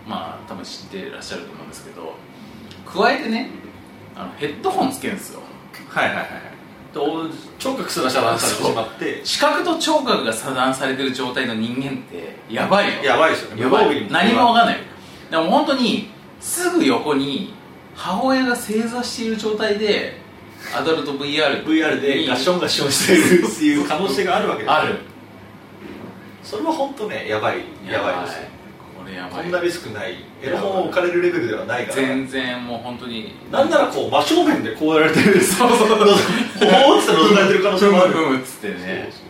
[0.06, 2.14] まあ多分知ってらっしゃると思うんですけど
[2.84, 3.48] 加えてね
[4.14, 5.40] あのヘッドホンつけるんですよ。
[5.88, 6.51] はいはいはいで
[7.58, 9.20] 聴覚すら遮断されてしまって。
[9.24, 13.02] 視覚と聴覚が遮断されてる状態の人間ってやばいよ。
[13.02, 13.62] やばいですよね。
[14.10, 14.76] 何も分かんない。
[14.76, 14.82] よ
[15.30, 17.54] でも本当にすぐ横に
[17.94, 20.20] 母親が正座している状態で
[20.74, 24.74] アダルト VR, VR でガッションガッションしてるっていう可能性があるわけですよ。
[24.74, 24.98] ある。
[26.42, 28.51] それは本当ねやばいやばいですよ
[29.12, 29.42] これやばい。
[29.42, 30.16] こんなリスクない。
[30.42, 31.96] エロ本を置かれるレベルではないから。
[31.96, 33.34] 全然もう本当に。
[33.50, 35.40] なんならこう真正面でこうやられてる。
[35.40, 35.98] そうそうそう。
[35.98, 38.12] ほほーって覗かれてる可能性ふむもある。
[38.12, 38.74] ふむっつってね
[39.10, 39.22] そうそ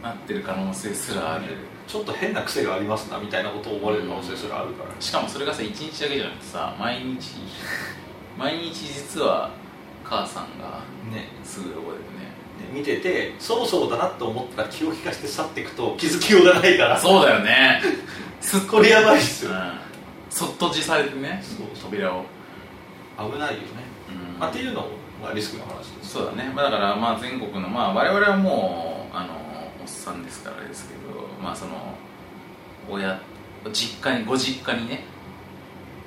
[0.00, 0.02] う。
[0.02, 1.44] なってる可能性すらある。
[1.86, 7.34] ちょっと変な癖がありますなみたいなことを思われる可能性すらあるから、しかもそれがさ1日だけじゃなくてさ毎日
[8.38, 9.50] 毎日実は
[10.04, 11.28] 母さんがね。
[11.42, 12.04] すぐ横でね
[12.72, 16.98] 見ててそろそろだなと思ったら気を利かして去っていくと気づきようがないから。
[16.98, 17.82] そうだよね。
[18.40, 19.50] すっこれやばいっすよ。
[19.52, 19.72] うん。
[20.30, 21.66] そっと閉じされてねそう。
[21.90, 22.24] 扉を、
[23.18, 23.68] 危ないよね、
[24.34, 24.38] うん。
[24.38, 24.88] まあ、っていうのも、
[25.22, 26.12] まあ、リスクの話です。
[26.12, 29.34] そうだね、まあ、だからまあ全国の、まあ、我々はもうあの
[29.82, 31.00] おっさんですからですけど
[31.42, 31.94] まあその
[32.88, 33.20] 親
[33.72, 35.04] 実家にご実家にね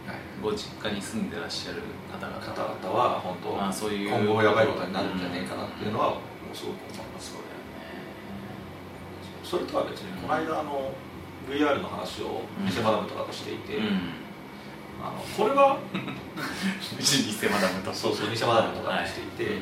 [0.08, 0.16] はい。
[0.42, 2.40] ご実家に住んでらっしゃる方々。
[2.40, 6.18] 方々は本当、まあそういう今後やばいことになるんじゃねえかなっていうのは、
[6.54, 7.50] もうすごく思いますそうだ
[9.44, 10.92] それとは別にこの間あの
[11.50, 13.88] VR の話を店マダムとかとしていて、よね
[15.04, 17.94] あのこれはうん偽マダムと。
[17.94, 19.62] そうそう偽マダムとかとしていて、はい。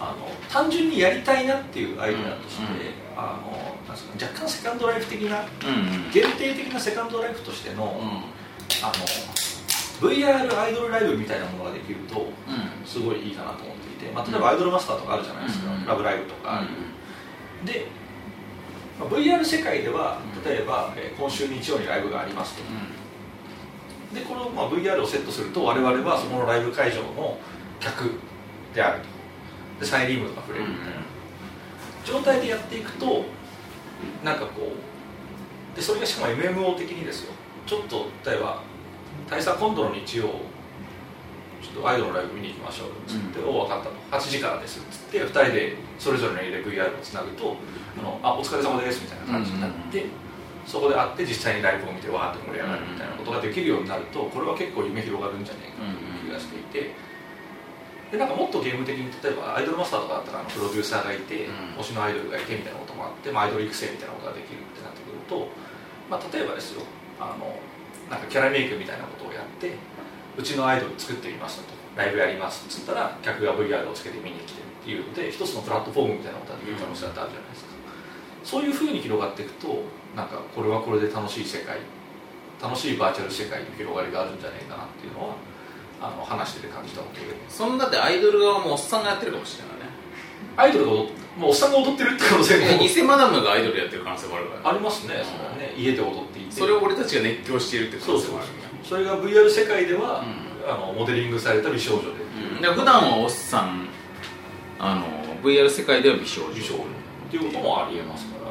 [0.00, 3.18] あの単純にやりたいなっていうアイデアとして、うん。
[3.18, 3.50] あの
[3.88, 6.10] なんですか若干セカンドライフ的なうんうん。
[6.12, 8.08] 限定的なセカンドライフとしての,、うん。
[8.08, 12.86] あの VR アイドルライブみたいなものができるとうん。
[12.86, 16.62] すごいいいかなと思ってまあ、例えばアイドルマスターとかあるじゃないですか、うんラブライブとか
[17.64, 17.86] で、
[18.98, 22.62] まあ VR 世界では例えば、えー今週日曜にライブがありますと
[24.14, 27.38] でこの、まあ、VR をセットすると我々はそこのライブ会場の
[27.80, 28.12] 客
[28.74, 29.18] であると。
[29.80, 30.92] でサインリームとか触れるみたいな
[32.04, 33.24] 状態でやっていくと
[34.24, 37.32] なんかこうでそれがしかも MMO 的にですよ。
[37.66, 38.62] ちょっと例えば
[39.28, 40.30] 大佐今度の日曜
[41.78, 47.56] とアイドルのライブ見に行きましょうっつって、お分かったと8時からですっつって2人でそれぞれの家で VR をつなぐと
[47.98, 50.06] あのあお疲れ様ですみたいな感じになって、
[50.66, 57.08] そこで会って実際にライブを見てわーって盛り上がるみたいなことができるようになるとこれは結構夢広がるんじゃないかなという気がしていて。
[58.08, 61.76] でなんかもっとゲーム的に例えばアイドルマスターとかだったらあのプロデューサーがいて、うん。
[61.76, 65.52] 推しのアイドルがいてみたいなこともあって、まあ、アイドル育成みたいなことができるってなってくると、
[66.08, 66.88] まあ、例えばですよ。
[67.20, 67.52] あの
[68.08, 69.76] なんかキャラメイクみたいなことをやって
[70.38, 71.74] うちのアイドル作ってみましたと。
[71.96, 77.70] ライブやりますっつったら客が VR をつけて見に来てっていうので一つのプラットフォームみたいなことができる可能性だってあるじゃないですか、
[78.44, 79.82] そういうふうに広がっていくと
[80.14, 81.78] なんかこれはこれで楽しい世界
[82.62, 85.34] 楽しいバーチャル世界の広がりがあるんじゃないかなっていうのは
[86.00, 87.26] あの話してて感じたことで。
[87.48, 89.90] そんなだってアイドル側もおっさんがやってるかもしれないね。
[90.54, 92.78] アイドルがもうおっさんが踊ってるって可能性も。
[92.78, 94.60] 偽マダムがアイドルやってる可能性もあるから。
[94.60, 96.52] ねありますね、それはね家で踊っていて。
[96.52, 102.08] それを俺たちが熱狂しているって可能性そうそうもあるよねそれが VR 世界では、うあのモデリングされた美少女で、
[102.56, 103.88] うん、で普段はおっさん
[104.78, 105.06] あの
[105.42, 106.54] VR 世界では美少女。
[106.54, 106.86] 美少女っ
[107.30, 108.48] ていうこともありえますから。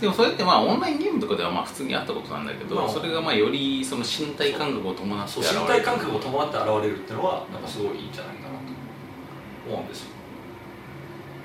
[0.00, 5.62] でもそれってまあオンラインゲームとかではまあ普通にあったことなんだけど、まあそれがまあよりその身体感覚を伴ってそう現れる。
[5.62, 10.17] 身体感覚を伴って現れるっていうのはなんかすごいいいんじゃないかなと思うんですよ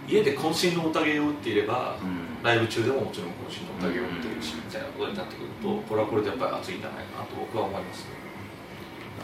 [0.07, 2.33] 家で渾身の宴を打っていれば、うん。
[2.43, 8.05] ライブ中でももちろん渾身の宴を打っているし、みたいなことになってくるとこれはこれでやっぱり熱いんじゃないかなと僕は思います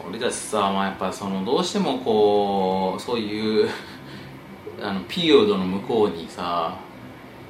[0.08, 3.70] 俺たちさ、まあ、やっぱそのどうしてもこうそういう
[4.82, 6.78] あのピリオドの向こうにさ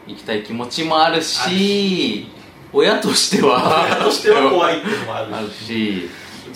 [0.07, 2.31] 行きたい気持ちもあるし
[2.73, 5.33] 親としては親としては怖いっていうのもあるし。
[5.33, 6.09] あるし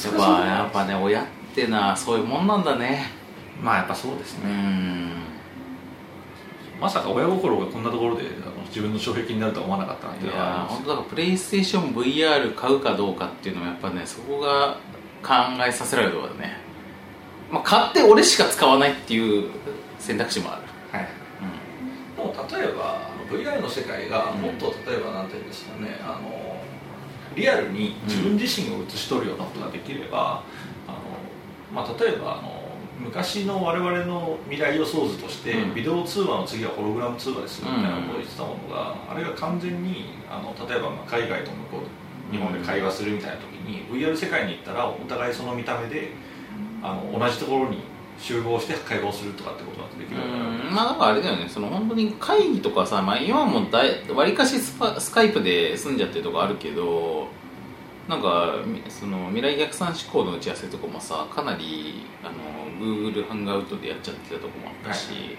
[0.08, 3.12] やっぱやっぱね親ってのはそういうもんなんだね。
[3.62, 5.12] まあやっぱそうですうね、ん
[6.84, 8.24] まさか親心がこんなところで
[8.68, 14.80] 自分の障壁になるとは思わなかったなっていいうのはあや本当だからプレイステーション VR 買うかどうかっていうのはやっぱねそこが
[15.24, 15.34] 考
[15.66, 16.58] えさせられるところだね、
[17.50, 19.50] まあ、買って俺しか使わないっていう
[19.98, 21.08] 選択肢もある、はい。
[22.18, 26.62] でも例えば VR の世界がもっと例えばなんていうんですかねあの
[27.34, 30.44] リアルに自分自身を映し取るようなことができれば、
[30.86, 30.98] あの
[31.74, 32.53] まあ、例えばあの
[33.00, 35.76] 昔の我々の未来予想図として、うん。
[35.76, 41.78] ビデオ通話の次はホログラム通話ですよみたいなことを言ってたものが、あれが完全にあの例えばまあ海外と向こ
[42.32, 46.12] う日本で会話するみたいな時に、VR 世界に行ったらお互いその見た目で
[46.82, 47.80] あの同じところに
[48.20, 50.74] 集合して会話をするとかってことができるようになん。
[50.74, 51.50] まあだからあれだよね。
[51.50, 53.62] その本当に会議とかさ、まあ、今はも
[54.16, 57.28] わりかしスパスカイプで済んじゃってるとこあるけど
[58.08, 62.34] なんかみその未来逆算思考の打ち合わせとかもさかなりあの
[62.84, 65.38] Google ハンガウトでやっちゃってたとこもあったし、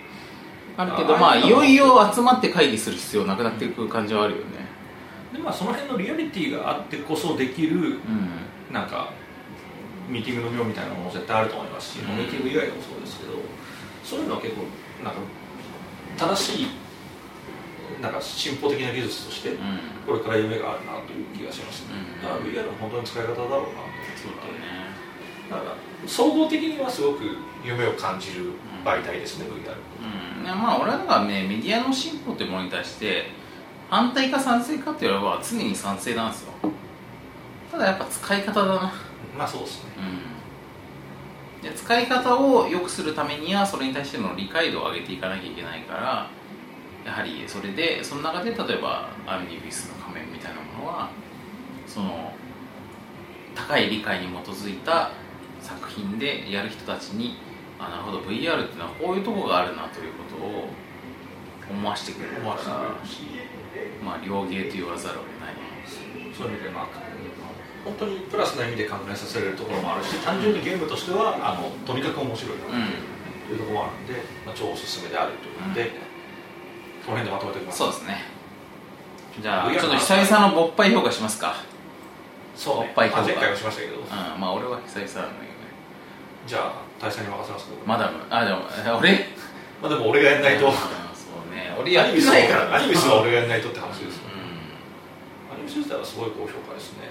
[0.76, 4.44] あるけどあまあいよいよ集まって会議する必要なくなっていく感じはあるよね。
[5.32, 7.94] でまあその辺のリアリティがあってこそできるうん。
[8.72, 9.12] なんか
[10.08, 12.16] ミーティングの妙みたいなものも絶対あると思いますし、うん。
[12.16, 13.32] ミーティング以外でもそうですけど
[14.02, 14.62] そういうのは結構
[15.04, 15.20] なんか
[16.18, 16.66] 正しい
[18.02, 19.58] なんか進歩的な技術としてうん。
[20.06, 22.22] これから夢があるなという気がしますね、うん。
[22.22, 23.62] だから VR の本当に使い方だろうなと
[24.18, 24.90] そうだね。
[25.50, 28.52] だから総合的にはすごく夢を感じる
[28.84, 29.74] 媒体ですね、VR
[30.38, 30.44] うん。
[30.44, 33.30] いやまあ俺らねメディアの進歩というものに対して
[33.88, 36.52] 反対か賛成かって言われば常に賛成なんですよ。
[37.70, 38.92] ただやっぱ使い方だな。
[39.36, 39.90] まあそうですね。
[39.98, 40.34] うん。
[41.64, 46.30] で使い方を良くするためにはそれに対しての理解度を上げていかなきゃいけないから
[47.04, 51.08] やはりそれでその中で例えばアルニビスの仮面みたいなものは
[51.86, 52.32] その
[53.54, 55.10] 高い理解に基づいた
[55.64, 57.38] 作品でやる人たちに
[57.80, 60.68] あなるほど VR っていうのはこういうとこがあるなということを
[61.70, 62.56] 思わせてくれるか
[64.04, 65.54] まあ両芸と言わざるを得ない。
[66.36, 66.88] そういう意味でまあ
[67.84, 72.58] 本当にプラスな意味で考えさせられるところもあるし単純にゲームとしてはあのとにかく面白い。
[72.58, 73.14] なうん。
[73.48, 75.92] というところもあるんで、まあ、超おすすめであるというので、
[77.04, 77.78] この辺でまとめておきます。
[77.78, 78.22] そうですね。
[79.40, 81.56] じゃあちょっと久々の勃発評価しますか。
[82.56, 82.86] そうね。
[82.88, 83.20] おっぱい評価。
[83.20, 84.40] まあ前回もしましたけど、うん。
[84.40, 85.48] まあ俺は久々なんだけど。
[85.48, 85.53] ね
[86.46, 89.26] じゃあ大佐に任せますけどマダムあでもえ俺？
[89.80, 90.66] まあでも俺がやんないと。
[90.66, 90.78] うんそ
[91.48, 91.74] うね。
[91.78, 94.28] 俺やってないからアニメスは俺がやんないとって話ですよ。
[94.28, 97.08] うアニメス自体はすごい高評価ですね。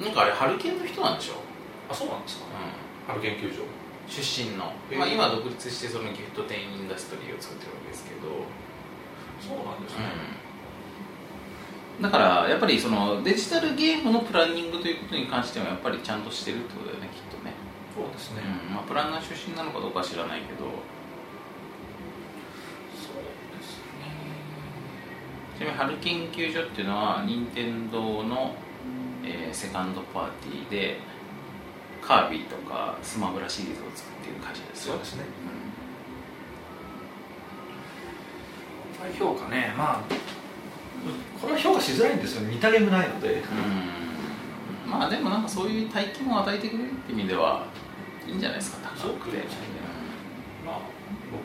[0.00, 1.42] んなんかあれハルケンの人なんでしょ？
[1.90, 2.44] あそうなんですか？
[2.46, 2.48] う
[3.08, 3.66] 春研究所ん
[4.08, 4.98] 出身の、えー。
[4.98, 8.46] まあ、今独立してそのギフト店インダストリーを作ってるわけですけど、
[9.40, 10.04] そうなんですね、
[11.98, 17.07] うん、だからやっぱりそのデジタルゲームのプランニングということに関してはやっぱりちゃんとしてるってことだよね、
[17.98, 20.66] そうですね、うんまあ、プランナー出身なのかどうかは知らないけど。
[22.94, 23.16] そう
[23.58, 24.14] ですね。
[25.58, 28.54] ちなみに春研究所っていうのは任天堂の、
[29.24, 31.00] えーセカンドパーティーで
[32.00, 34.92] カービィとかスマブラシリーズを作っている会社ですよ。
[34.92, 35.24] そうですね。
[39.02, 39.74] う高評価ね。
[39.76, 40.02] まあ
[41.40, 43.28] これは評価しづらいんですよ似たゲームないので。
[43.28, 47.66] ん、うん、まあでもなんかそういう体験を与えてくれるって意味では
[48.28, 49.38] いいんじゃないですか高くて。
[50.64, 50.80] まあ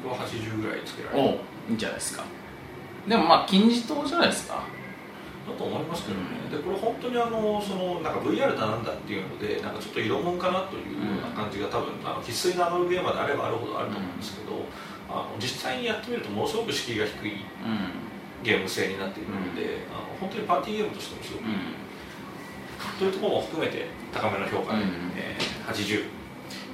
[0.03, 1.29] 僕は80ぐらいつけられる。
[1.29, 2.23] ういいんじゃないですか。
[3.07, 4.63] でもまあ金字塔じゃないですか。
[5.47, 14.55] だと思いますけどね、でこれ本当にあのそのなんか VR だなんだっていうのでなんかちょっと色物かなというような感じが多分あの生粋のアナログゲーマーであればあるほどあると思うんですけど、
[15.09, 17.43] あの実際にやってみるとものすごく敷居が低いうん。
[18.43, 21.45] ゲーム性になっているので、あの本当にパーティーゲームとしてもすごく
[22.99, 24.89] というところも含めて高めの評価で、うん。
[25.15, 26.22] えー80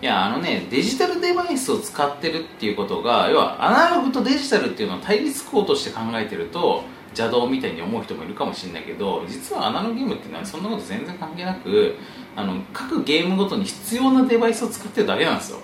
[0.02, 11.96] いやあのねデジタルデバイスを使ってるっていうことが要はアナログとデジタルっていうのを対立項として考えてると邪道みたいに思う人もいるかもしれないけど実はアナログゲームっていうのはそんなこと全然関係なく
[12.36, 15.60] あの各ゲームごとに必要なデバイスを使ってるだけなんですよ。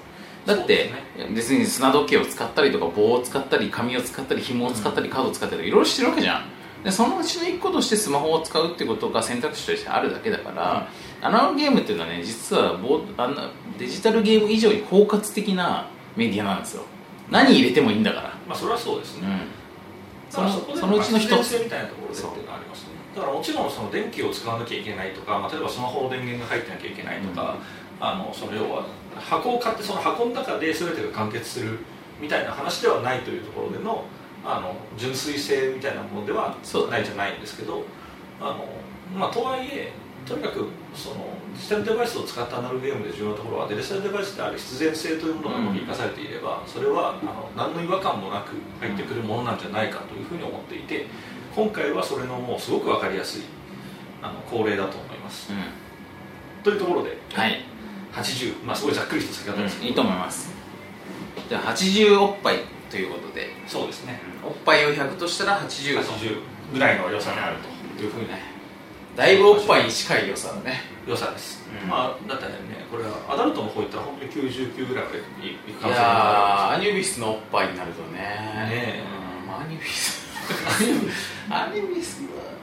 [0.46, 0.92] だって、
[1.34, 6.46] 別に砂時計を使ったりとか棒を使ったり紙を使ったり紐を使ったりカードを使ったりいろいろしてるわけじゃん。
[6.84, 10.88] でそのうちの1個としてスマホを使うってことが選択肢としてあるだけだから、
[11.22, 16.84] アナログゲームっていうのはね実はボーあんなデジタルゲーム以上に包括的なメディアなんですよ。
[17.30, 18.24] 何入れてもいいんだから。
[18.47, 19.39] まあそれはそうですね、うん。
[20.30, 21.59] そのそのうちの一つ。
[21.63, 22.89] みたいなところでっていうのがありますね。
[23.16, 27.57] だからもちろんその電気を使わなきゃいけないとか、まあ、例えばスマホの電源が入ってなきゃいけないとか、
[27.99, 28.86] あのその要は
[29.16, 31.80] 箱を買ってその箱の中で全てが完結する
[32.20, 34.05] みたいな話ではないというところでの
[34.43, 37.84] あの純粋性みたいなものではそうないじゃないんですけど
[38.39, 38.66] あの、
[39.18, 39.91] まあ、とはいえ
[40.28, 41.16] とにかくその
[41.54, 51.06] デジタルデバイスを使ったアナログゲームで重要なところはデジタルデバイスである必然性というものがうまく生かされていれば、それはあの何の違和感もなく入ってくるものなんじゃないかというふうに思っていて
[51.56, 53.41] 今回はそれのもうすごく分かりやすい
[54.22, 55.52] あの恒例だと思います。
[55.52, 56.64] うん。
[56.64, 57.64] というところではい、
[58.14, 60.52] 80、まあ、すごいざっくりとした書き方ですけど、いいと思います。
[61.48, 62.58] じゃあ80おっぱい
[62.89, 63.50] ということで。
[63.68, 64.20] そうですね。
[64.43, 66.39] おっぱいを100としたら80 80
[66.74, 67.58] ぐらいの良さにある
[67.98, 68.28] というふうに
[69.16, 71.89] だいぶおっぱいに近い良さだね良さです、うん。
[71.89, 72.51] まあだってね
[72.91, 75.22] これはアダルトの方行ったら本当に99ぐらいまでい
[75.55, 78.20] くい可能性があやーアニュビスのおっぱいになるとね。
[78.20, 78.22] ね
[78.72, 79.03] え。
[79.41, 80.26] うんまあアニュビス
[81.49, 82.55] アニュビスは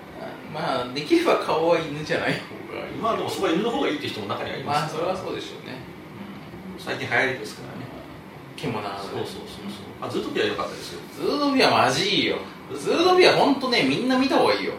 [0.53, 2.39] まあできれば顔は犬じゃない方
[2.75, 2.95] がいい。
[2.95, 5.79] るまあでもそこは犬の方がいいって人も中にはいまますあそれはそうでしょうね。
[6.79, 7.83] 最近流行りですからね。
[8.57, 12.37] 獣そうそうそうそう、まあ、ズートピア良かったですよ、ズードビアマジいいよ。
[12.75, 14.75] ズードビア本当ねみんな見た方がいいよ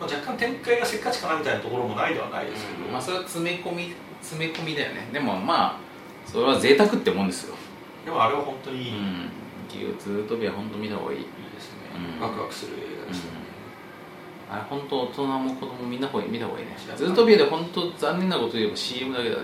[0.00, 5.08] まあ、若干展開がせっかちかなみたいなところもないではないですけど、まあそれは詰め込み詰め込みだよね。
[5.12, 5.80] でもまあ
[6.26, 7.54] それは贅沢ってもんですよ。
[8.04, 9.98] でもあれは本当にいい,、いいうん。
[9.98, 11.18] ズードビア本当見た方がいい。
[11.18, 11.24] で
[11.60, 11.78] すね、
[12.18, 12.22] うん。
[12.22, 13.32] ワクワクする映画でしたね、
[14.50, 16.76] あれ本当大人も子供みんな方見た方がいいね。
[16.76, 19.42] 知らないズートビアで本当残念なこと言えば CM だけだね。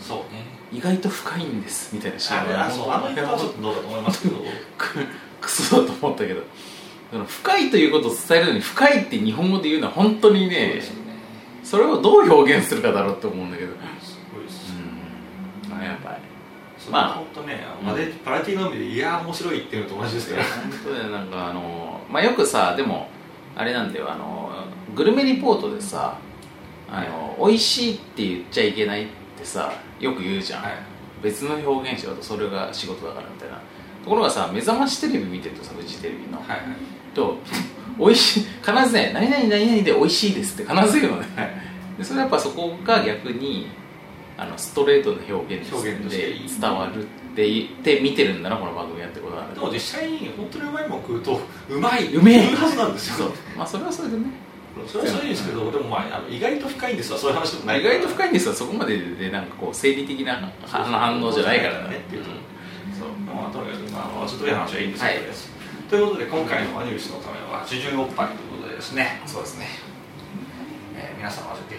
[0.00, 0.44] そうね。
[0.72, 4.36] 意外と深いんですみたいな CM あれあそうあの言い方はちょっとどうだと思いますけど。
[4.78, 5.06] く
[5.40, 6.42] クソだと思ったけど
[7.26, 10.82] 深いということを伝えるのに深いって日本語で言うのは本当にねね
[11.62, 13.72] それをどう表現するかだろうって思うんだけど。
[14.02, 14.72] すごいです、
[15.70, 15.82] うん。
[15.82, 16.20] やばい。
[16.78, 17.08] それまあ。
[17.08, 20.44] は本当ね、まあ、でパラティの海でいやー面白いっていうのと同じですから。
[20.44, 20.52] 本
[20.84, 21.04] 当だよ。
[21.10, 23.08] なんかあのまあよくさでも
[23.56, 24.12] あれなんだよ。
[24.12, 24.50] あの
[24.94, 26.18] グルメリポートでさ
[26.90, 29.06] あの、美味しいって言っちゃいけないっ
[29.38, 30.72] てさよく言うじゃん、はい。
[31.22, 33.60] 別の表現しようとそれが仕事だからみたいな。
[34.04, 36.60] ところがさ目覚ましテレビ見てるとさフジテレビの、はいはい
[37.14, 37.38] と
[37.98, 41.64] 美味しい必ずね「何々何々で美味しいです」って必ず言うのね、はい
[41.98, 43.68] でそれはやっぱそこが逆に
[44.36, 45.70] あのストレートの表現
[46.10, 47.06] で伝わるっ
[47.36, 51.40] て言って見てるんだなこの番組やってことなんだでも実際に本当にうまいもん食うと
[51.70, 52.54] うまいうめえ。
[52.54, 53.30] はずなんですよ。
[53.56, 54.24] まあそれはそれでね。
[54.88, 57.18] それはそれでいいんですけどでもまああの意外と深いんですわ。
[57.18, 61.90] そういう話でもない意外と深いんですよそこまででなんかこう生理的な反反応じゃないからね。
[61.90, 62.30] ねっていうと。
[62.98, 63.08] そう。
[63.34, 65.63] まあ、とにかく、まあ、ちょっといい話はいいんですけど、はい
[65.94, 69.68] ということで今回のアニュースのためは受順おっぱいということでですね、そうですね。
[70.98, 71.78] えー皆様ぜひ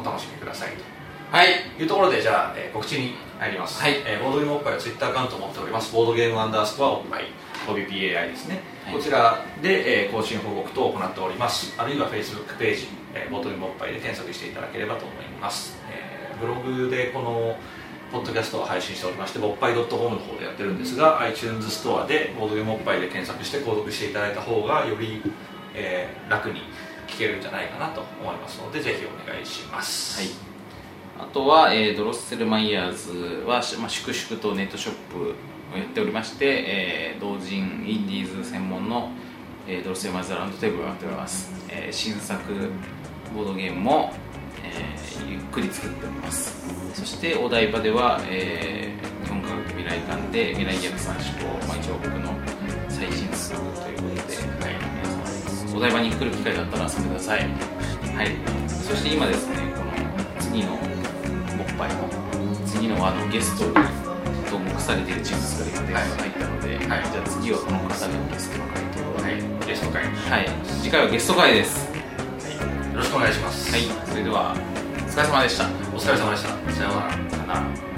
[0.00, 0.70] お楽しみください。
[1.30, 1.48] はい。
[1.76, 3.96] というところでじゃあ、えー告知に入ります、はい。
[4.06, 5.92] えーボードゲームおっぱいはツイッターアカウントを持っております。
[5.92, 7.24] ボードゲームアンダースコアおっぱい
[7.68, 8.94] OBPAI ですね、はい。
[8.94, 11.74] こちらで、えー更新報告等を行っております。
[11.76, 17.54] あるいは Facebook ページ、えーボードゲームおっぱいで検索していただければと思います、えーブログでこの
[18.10, 25.22] ポッドキャストを配信しておりまして、ぼっぱい .com の方でやってるんですが、iTunes ストアでボードゲームおっぱいで検索して購読していただいた方が、より、
[25.74, 26.62] えー楽に
[27.06, 30.20] 聞けるんじゃないかなと思いますので、ぜひお願いします。
[30.20, 30.30] はい。
[31.18, 35.22] あとは、えードロッセルマイヤーズは、しまあ、粛々とネットショップ
[35.74, 39.10] をやっておりまして、えー同人インディーズ専門の、
[39.68, 42.42] えードロッセルマイヤーズラウンドテーブルをやっております、えー新作
[43.34, 44.12] ボードゲームも、
[44.74, 46.54] えーゆっくり作っております。
[46.94, 52.34] そしてお台場では、えー日本科学未来館で未来逆算思考、まあ、一応僕の
[52.88, 57.40] 最新作ということで、はい、お台場に来る機会があったら遊んでください。
[57.40, 58.28] はい。
[58.68, 59.92] そして今ですねこの
[60.40, 60.76] 次のボ
[61.64, 62.08] ッパイの
[62.66, 63.74] 次のあのゲストに
[64.50, 66.86] と目されている人物が今電話が入ったので、はい。
[66.86, 70.48] じゃあ次はこの方がゲストの回ということで、はい、ゲスト会、よはい、
[70.82, 71.99] 次回はゲスト会です
[73.00, 73.72] ろしくお願いします。
[73.72, 76.48] はいそれではお疲れ様でしたお疲れ様でした。
[76.72, 77.89] さようなら。